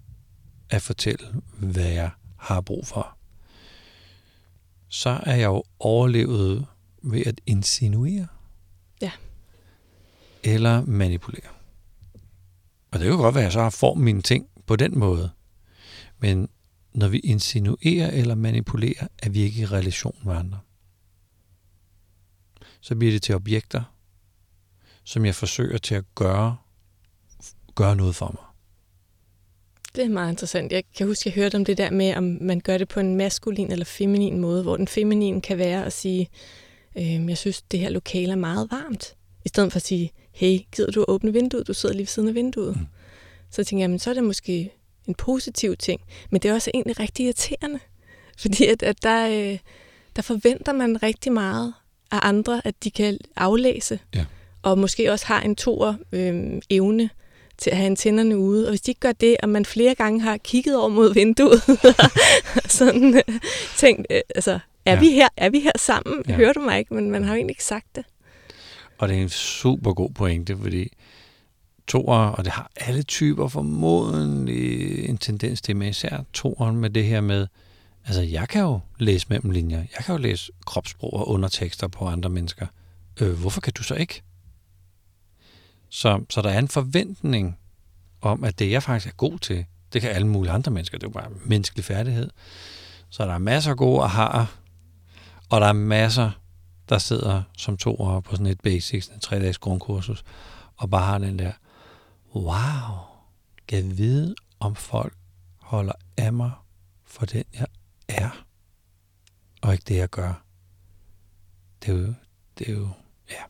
at 0.70 0.82
fortælle, 0.82 1.42
hvad 1.58 1.90
jeg 1.90 2.12
har 2.38 2.62
brug 2.62 2.88
for, 2.88 3.18
så 4.88 5.10
er 5.10 5.36
jeg 5.36 5.46
jo 5.46 5.64
overlevet 5.80 6.66
ved 7.04 7.26
at 7.26 7.42
insinuere. 7.46 8.28
Ja. 9.02 9.12
Eller 10.44 10.86
manipulere. 10.86 11.61
Og 12.92 13.00
det 13.00 13.08
kan 13.08 13.18
godt 13.18 13.36
være, 13.36 13.44
at 13.44 13.46
jeg 13.46 13.52
så 13.52 13.62
har 13.62 13.70
formet 13.70 14.04
mine 14.04 14.22
ting 14.22 14.48
på 14.66 14.76
den 14.76 15.00
måde. 15.00 15.30
Men 16.20 16.50
når 16.94 17.08
vi 17.08 17.20
insinuerer 17.20 18.12
eller 18.12 18.36
manipulerer, 18.36 19.08
er 19.24 19.30
vi 19.30 19.42
ikke 19.42 19.62
i 19.62 19.66
relation 19.66 20.16
med 20.26 20.36
andre. 20.36 20.60
Så 22.82 22.96
bliver 22.96 23.12
det 23.12 23.22
til 23.22 23.36
objekter, 23.36 23.84
som 25.04 25.26
jeg 25.26 25.36
forsøger 25.36 25.78
til 25.78 25.96
at 25.96 26.04
gøre, 26.16 26.58
gøre 27.76 27.96
noget 27.96 28.16
for 28.16 28.28
mig. 28.28 28.44
Det 29.96 30.06
er 30.06 30.10
meget 30.10 30.32
interessant. 30.32 30.72
Jeg 30.72 30.84
kan 30.98 31.08
huske, 31.08 31.22
at 31.22 31.26
jeg 31.26 31.44
hørte 31.44 31.56
om 31.56 31.66
det 31.66 31.78
der 31.78 31.92
med, 31.92 32.16
om 32.16 32.38
man 32.42 32.60
gør 32.60 32.78
det 32.78 32.88
på 32.88 33.00
en 33.00 33.16
maskulin 33.16 33.72
eller 33.72 33.86
feminin 33.86 34.40
måde, 34.40 34.64
hvor 34.64 34.78
den 34.78 34.88
feminine 34.88 35.42
kan 35.42 35.58
være 35.58 35.86
at 35.86 35.94
sige, 35.94 36.30
øh, 36.96 37.30
jeg 37.30 37.38
synes, 37.38 37.62
det 37.62 37.80
her 37.80 37.90
lokale 37.90 38.32
er 38.32 38.36
meget 38.36 38.72
varmt. 38.72 39.16
I 39.46 39.50
stedet 39.50 39.72
for 39.72 39.78
at 39.78 39.86
sige, 39.86 40.12
hey, 40.32 40.60
gider 40.72 40.92
du 40.92 41.02
at 41.02 41.10
åbne 41.10 41.34
vinduet? 41.34 41.68
Du 41.68 41.74
sidder 41.74 41.96
lige 41.96 42.02
ved 42.02 42.08
siden 42.08 42.30
af 42.30 42.36
vinduet. 42.36 42.76
Mm. 42.76 42.86
Så 43.52 43.64
tænker 43.64 43.84
jeg, 43.84 43.90
men 43.90 44.00
så 44.00 44.10
er 44.10 44.14
det 44.14 44.24
måske 44.24 44.72
en 45.08 45.16
positiv 45.16 45.76
ting. 45.78 46.02
Men 46.30 46.42
det 46.42 46.50
er 46.50 46.54
også 46.54 46.72
egentlig 46.74 47.00
rigtig 47.00 47.26
irriterende. 47.26 47.80
Fordi 48.42 48.66
at, 48.66 48.84
at 48.84 49.04
der, 49.04 49.28
øh, 49.28 49.60
der 50.16 50.22
forventer 50.22 50.74
man 50.74 51.04
rigtig 51.04 51.32
meget 51.32 51.74
af 52.12 52.20
andre, 52.22 52.62
at 52.66 52.84
de 52.84 52.92
kan 52.92 53.18
aflæse. 53.36 54.00
Ja. 54.16 54.26
Og 54.62 54.78
måske 54.78 55.12
også 55.12 55.26
har 55.26 55.42
en 55.42 55.56
toer 55.56 55.94
øh, 56.12 56.62
evne 56.70 57.10
til 57.58 57.70
at 57.70 57.78
have 57.78 57.86
antennerne 57.86 58.38
ude. 58.38 58.66
Og 58.66 58.70
hvis 58.70 58.82
de 58.82 58.92
ikke 58.92 59.00
gør 59.00 59.12
det, 59.12 59.38
og 59.44 59.50
man 59.50 59.66
flere 59.66 59.96
gange 59.96 60.22
har 60.22 60.38
kigget 60.38 60.78
over 60.78 60.90
mod 60.90 61.14
vinduet, 61.14 61.62
sådan 62.80 63.16
øh, 63.16 63.40
tænkt, 63.78 64.08
øh, 64.10 64.22
altså, 64.36 64.60
er, 64.86 64.94
ja. 64.94 65.00
vi 65.00 65.12
her, 65.12 65.28
er 65.38 65.50
vi 65.50 65.60
her 65.60 65.72
sammen? 65.76 66.24
Ja. 66.28 66.34
Hører 66.34 66.54
du 66.54 66.60
mig 66.60 66.80
ikke? 66.80 66.94
Men 66.94 67.12
man 67.12 67.24
har 67.24 67.32
jo 67.32 67.36
egentlig 67.36 67.52
ikke 67.52 67.64
sagt 67.64 67.96
det. 67.96 68.06
Og 69.02 69.08
det 69.08 69.18
er 69.18 69.22
en 69.22 69.30
super 69.30 69.94
god 69.94 70.10
pointe, 70.10 70.58
fordi 70.58 70.88
toer, 71.88 72.18
og 72.18 72.46
det 72.46 72.54
har 72.54 72.72
alle 72.76 73.04
typer 73.04 73.48
formodentlig 73.48 75.10
en 75.10 75.18
tendens 75.18 75.62
til, 75.62 75.76
men 75.76 75.90
især 75.90 76.24
toeren 76.34 76.76
med 76.76 76.90
det 76.90 77.06
her 77.06 77.22
med, 77.22 77.48
altså 78.06 78.22
jeg 78.22 78.50
kan 78.50 78.62
jo 78.62 78.80
læse 79.00 79.26
mellem 79.30 79.52
linjer, 79.52 79.78
jeg 79.78 80.06
kan 80.06 80.16
jo 80.16 80.22
læse 80.22 80.52
kropssprog 80.66 81.14
og 81.14 81.30
undertekster 81.30 81.88
på 81.88 82.08
andre 82.08 82.30
mennesker. 82.30 82.68
Øh, 83.22 83.40
hvorfor 83.40 83.62
kan 83.62 83.74
du 83.74 83.84
så 83.84 83.96
ikke? 83.96 84.22
Så, 85.90 86.24
så 86.30 86.42
der 86.42 86.50
er 86.50 86.60
en 86.60 86.68
forventning 86.68 87.58
om, 88.22 88.44
at 88.44 88.60
det 88.60 88.72
jeg 88.72 88.84
faktisk 88.84 89.14
er 89.14 89.18
god 89.18 89.40
til, 89.40 89.66
det 89.94 90.02
kan 90.02 90.12
alle 90.12 90.28
mulige 90.28 90.52
andre 90.52 90.72
mennesker. 90.72 90.98
Det 90.98 91.08
er 91.08 91.10
jo 91.10 91.20
bare 91.20 91.32
menneskelig 91.46 91.86
færdighed. 91.86 92.30
Så 93.10 93.26
der 93.26 93.34
er 93.34 93.38
masser 93.38 93.72
af 93.72 93.78
gode 93.78 94.08
har 94.08 94.48
Og 95.50 95.62
der 95.62 95.68
er 95.68 95.74
masser, 95.74 96.41
der 96.92 96.98
sidder 96.98 97.44
som 97.58 97.78
to 97.78 97.96
år 97.96 98.20
på 98.20 98.32
sådan 98.32 98.46
et 98.46 98.62
basics, 98.62 99.08
en 99.08 99.20
tre 99.20 99.40
dages 99.40 99.58
grundkursus, 99.58 100.24
og 100.78 100.90
bare 100.90 101.06
har 101.06 101.18
den 101.18 101.40
der, 101.40 101.52
wow, 102.36 102.98
jeg 103.72 103.98
vide, 103.98 104.36
om 104.60 104.76
folk 104.76 105.14
holder 105.58 105.94
af 106.18 106.34
mig 106.34 106.52
for 107.06 107.26
den, 107.26 107.44
jeg 107.54 107.68
er, 108.08 108.46
og 109.62 109.74
ikke 109.74 109.84
det, 109.88 109.96
jeg 109.96 110.10
gør. 110.10 110.44
Det 111.82 111.94
er 111.94 111.98
jo, 111.98 112.14
det 112.58 112.70
er 112.70 112.74
jo 112.74 112.90
ja, 113.30 113.44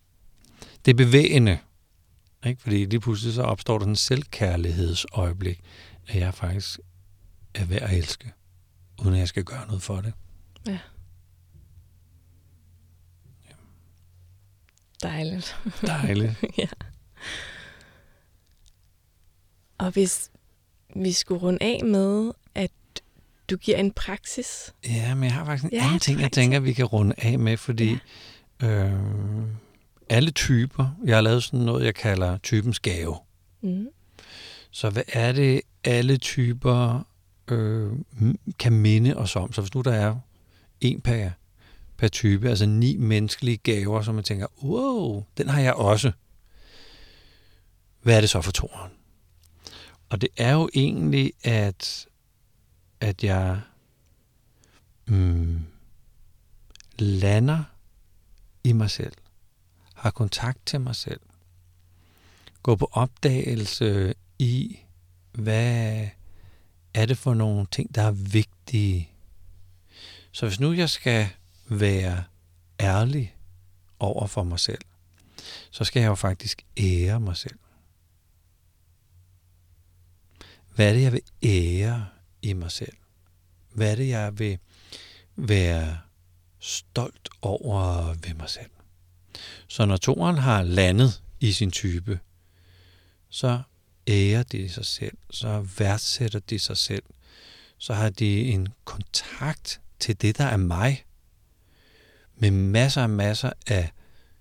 det 0.85 0.91
er 0.91 0.95
bevægende, 0.95 1.59
ikke? 2.45 2.61
fordi 2.61 2.85
lige 2.85 2.99
pludselig 2.99 3.33
så 3.33 3.43
opstår 3.43 3.79
der 3.79 3.85
en 3.85 3.95
selvkærlighedsøjeblik, 3.95 5.61
at 6.07 6.15
jeg 6.15 6.33
faktisk 6.33 6.79
er 7.53 7.65
værd 7.65 7.81
at 7.81 7.97
elske, 7.97 8.31
uden 9.01 9.13
at 9.13 9.19
jeg 9.19 9.27
skal 9.27 9.43
gøre 9.43 9.67
noget 9.67 9.81
for 9.81 10.01
det. 10.01 10.13
Ja. 10.67 10.79
Dejligt. 15.03 15.57
Dejligt. 15.81 16.43
ja. 16.57 16.67
Og 19.77 19.91
hvis 19.91 20.31
vi 20.95 21.11
skulle 21.11 21.41
runde 21.41 21.57
af 21.61 21.85
med, 21.85 22.31
at 22.55 22.71
du 23.49 23.57
giver 23.57 23.77
en 23.77 23.91
praksis. 23.91 24.73
Ja, 24.85 25.15
men 25.15 25.23
jeg 25.23 25.33
har 25.33 25.45
faktisk 25.45 25.63
en 25.63 25.69
ja, 25.73 25.85
anden 25.85 25.99
ting, 25.99 26.21
jeg 26.21 26.31
tænker, 26.31 26.59
vi 26.59 26.73
kan 26.73 26.85
runde 26.85 27.15
af 27.17 27.39
med, 27.39 27.57
fordi 27.57 27.97
ja. 28.61 28.67
øh, 28.67 28.93
alle 30.09 30.31
typer, 30.31 30.97
jeg 31.05 31.17
har 31.17 31.21
lavet 31.21 31.43
sådan 31.43 31.59
noget, 31.59 31.85
jeg 31.85 31.95
kalder 31.95 32.37
typens 32.37 32.79
gave. 32.79 33.17
Mm. 33.61 33.87
Så 34.71 34.89
hvad 34.89 35.03
er 35.07 35.31
det, 35.31 35.61
alle 35.83 36.17
typer 36.17 37.07
øh, 37.47 37.91
kan 38.59 38.73
minde 38.73 39.17
os 39.17 39.35
om? 39.35 39.53
Så 39.53 39.61
hvis 39.61 39.73
nu 39.73 39.81
der 39.81 39.93
er 39.93 40.15
en 40.81 41.01
per, 41.01 41.29
per 42.01 42.07
type, 42.07 42.49
altså 42.49 42.65
ni 42.65 42.97
menneskelige 42.97 43.57
gaver, 43.57 44.01
som 44.01 44.15
man 44.15 44.23
tænker, 44.23 44.47
wow, 44.63 45.25
den 45.37 45.49
har 45.49 45.61
jeg 45.61 45.73
også. 45.73 46.11
Hvad 48.01 48.17
er 48.17 48.21
det 48.21 48.29
så 48.29 48.41
for 48.41 48.51
toren? 48.51 48.91
Og 50.09 50.21
det 50.21 50.29
er 50.37 50.53
jo 50.53 50.69
egentlig, 50.73 51.33
at, 51.43 52.07
at 52.99 53.23
jeg 53.23 53.61
mm, 55.07 55.65
lander 56.99 57.63
i 58.63 58.73
mig 58.73 58.91
selv, 58.91 59.13
har 59.95 60.11
kontakt 60.11 60.65
til 60.65 60.81
mig 60.81 60.95
selv, 60.95 61.21
går 62.63 62.75
på 62.75 62.89
opdagelse 62.91 64.13
i, 64.39 64.79
hvad 65.31 66.07
er 66.93 67.05
det 67.05 67.17
for 67.17 67.33
nogle 67.33 67.67
ting, 67.71 67.95
der 67.95 68.01
er 68.01 68.11
vigtige. 68.11 69.09
Så 70.31 70.45
hvis 70.45 70.59
nu 70.59 70.73
jeg 70.73 70.89
skal 70.89 71.29
være 71.79 72.23
ærlig 72.79 73.35
over 73.99 74.27
for 74.27 74.43
mig 74.43 74.59
selv, 74.59 74.81
så 75.71 75.83
skal 75.83 75.99
jeg 75.99 76.07
jo 76.07 76.15
faktisk 76.15 76.65
ære 76.77 77.19
mig 77.19 77.37
selv. 77.37 77.59
Hvad 80.75 80.89
er 80.89 80.93
det, 80.93 81.01
jeg 81.01 81.11
vil 81.11 81.21
ære 81.43 82.07
i 82.41 82.53
mig 82.53 82.71
selv? 82.71 82.97
Hvad 83.73 83.91
er 83.91 83.95
det, 83.95 84.07
jeg 84.07 84.39
vil 84.39 84.59
være 85.35 85.99
stolt 86.59 87.29
over 87.41 88.13
ved 88.13 88.33
mig 88.33 88.49
selv? 88.49 88.69
Så 89.67 89.85
når 89.85 89.97
toren 89.97 90.37
har 90.37 90.63
landet 90.63 91.23
i 91.39 91.51
sin 91.51 91.71
type, 91.71 92.19
så 93.29 93.61
ærer 94.07 94.43
de 94.43 94.69
sig 94.69 94.85
selv, 94.85 95.17
så 95.29 95.59
værdsætter 95.77 96.39
de 96.39 96.59
sig 96.59 96.77
selv, 96.77 97.03
så 97.77 97.93
har 97.93 98.09
de 98.09 98.45
en 98.45 98.67
kontakt 98.85 99.81
til 99.99 100.21
det, 100.21 100.37
der 100.37 100.45
er 100.45 100.57
mig, 100.57 101.05
med 102.41 102.51
masser 102.51 103.03
og 103.03 103.09
masser 103.09 103.51
af 103.67 103.91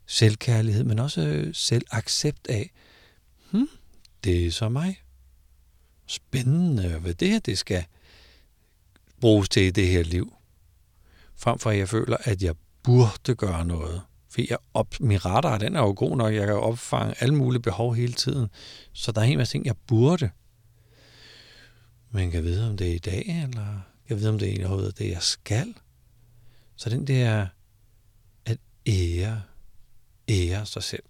selvkærlighed, 0.06 0.84
men 0.84 0.98
også 0.98 1.20
øh, 1.20 1.54
selvaccept 1.54 2.48
af, 2.48 2.70
hmm, 3.50 3.68
det 4.24 4.46
er 4.46 4.50
så 4.50 4.68
mig 4.68 5.02
spændende, 6.06 6.98
hvad 6.98 7.14
det 7.14 7.28
her 7.28 7.38
det 7.38 7.58
skal 7.58 7.84
bruges 9.20 9.48
til 9.48 9.62
i 9.62 9.70
det 9.70 9.88
her 9.88 10.02
liv. 10.02 10.32
Frem 11.36 11.58
for 11.58 11.70
at 11.70 11.78
jeg 11.78 11.88
føler, 11.88 12.16
at 12.20 12.42
jeg 12.42 12.54
burde 12.82 13.34
gøre 13.34 13.64
noget. 13.64 14.02
For 14.30 14.40
jeg 14.50 14.58
op, 14.74 14.94
min 15.00 15.24
radar, 15.24 15.58
den 15.58 15.76
er 15.76 15.80
jo 15.80 15.94
god 15.96 16.16
nok. 16.16 16.34
Jeg 16.34 16.46
kan 16.46 16.56
opfange 16.56 17.14
alle 17.18 17.34
mulige 17.34 17.62
behov 17.62 17.94
hele 17.94 18.12
tiden. 18.12 18.48
Så 18.92 19.12
der 19.12 19.20
er 19.20 19.24
en 19.24 19.38
masse 19.38 19.54
ting, 19.54 19.66
jeg 19.66 19.76
burde. 19.86 20.30
Men 22.10 22.30
kan 22.30 22.44
vide, 22.44 22.70
om 22.70 22.76
det 22.76 22.90
er 22.90 22.94
i 22.94 22.98
dag, 22.98 23.42
eller 23.42 23.64
kan 24.06 24.10
jeg 24.10 24.18
vide, 24.18 24.28
om 24.28 24.38
det 24.38 24.60
er 24.60 24.68
noget, 24.68 24.98
det 24.98 25.10
jeg 25.10 25.22
skal. 25.22 25.74
Så 26.76 26.90
den 26.90 27.06
der 27.06 27.46
ære, 28.90 29.42
ære 30.29 30.66
sig 30.66 30.83
selv. 30.83 31.03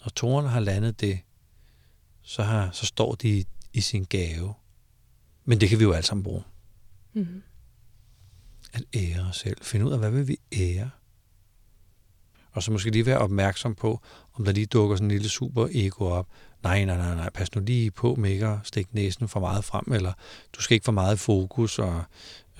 Når 0.00 0.08
toren 0.08 0.46
har 0.46 0.60
landet 0.60 1.00
det, 1.00 1.20
så, 2.22 2.42
har, 2.42 2.70
så 2.70 2.86
står 2.86 3.14
de 3.14 3.44
i 3.72 3.80
sin 3.80 4.04
gave. 4.04 4.54
Men 5.44 5.60
det 5.60 5.68
kan 5.68 5.78
vi 5.78 5.84
jo 5.84 5.92
alle 5.92 6.06
sammen 6.06 6.24
bruge. 6.24 6.42
Mm-hmm. 7.12 7.42
At 8.72 8.84
ære 8.94 9.28
os 9.28 9.36
selv. 9.36 9.56
Finde 9.62 9.86
ud 9.86 9.92
af, 9.92 9.98
hvad 9.98 10.10
vil 10.10 10.28
vi 10.28 10.36
ære? 10.52 10.90
Og 12.52 12.62
så 12.62 12.72
måske 12.72 12.90
lige 12.90 13.06
være 13.06 13.18
opmærksom 13.18 13.74
på, 13.74 14.00
om 14.34 14.44
der 14.44 14.52
lige 14.52 14.66
dukker 14.66 14.96
sådan 14.96 15.06
en 15.06 15.10
lille 15.10 15.28
super 15.28 15.68
ego 15.70 16.04
op. 16.04 16.26
Nej, 16.62 16.84
nej, 16.84 16.96
nej, 16.96 17.14
nej, 17.14 17.30
pas 17.30 17.54
nu 17.54 17.60
lige 17.60 17.90
på 17.90 18.14
med 18.14 18.30
ikke 18.30 18.46
at 18.46 18.58
stikke 18.64 18.94
næsen 18.94 19.28
for 19.28 19.40
meget 19.40 19.64
frem, 19.64 19.92
eller 19.92 20.12
du 20.52 20.62
skal 20.62 20.74
ikke 20.74 20.84
for 20.84 20.92
meget 20.92 21.18
fokus, 21.20 21.78
og 21.78 22.02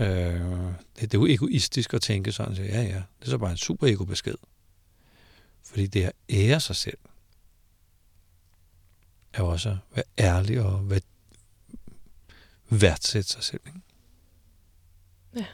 øh, 0.01 0.07
det, 0.07 1.01
det 1.01 1.14
er 1.14 1.18
jo 1.18 1.27
egoistisk 1.27 1.94
at 1.94 2.03
tænke 2.03 2.33
sådan, 2.33 2.57
så 2.57 2.62
ja, 2.62 2.83
ja, 2.83 3.03
det 3.20 3.27
er 3.27 3.31
så 3.31 3.38
bare 3.38 3.51
en 3.51 3.57
super 3.57 3.87
ego-besked. 3.87 4.35
Fordi 5.62 5.87
det 5.87 6.05
at 6.05 6.12
ære 6.31 6.61
sig 6.61 6.77
selv 6.77 6.98
er 9.33 9.42
også 9.42 9.68
at 9.68 9.77
være 9.94 10.05
ærlig 10.18 10.61
og 10.62 10.90
være, 10.90 11.01
værdsætte 12.70 13.31
sig 13.31 13.42
selv. 13.42 13.61
Ikke? 13.66 13.81
Ja. 15.37 15.46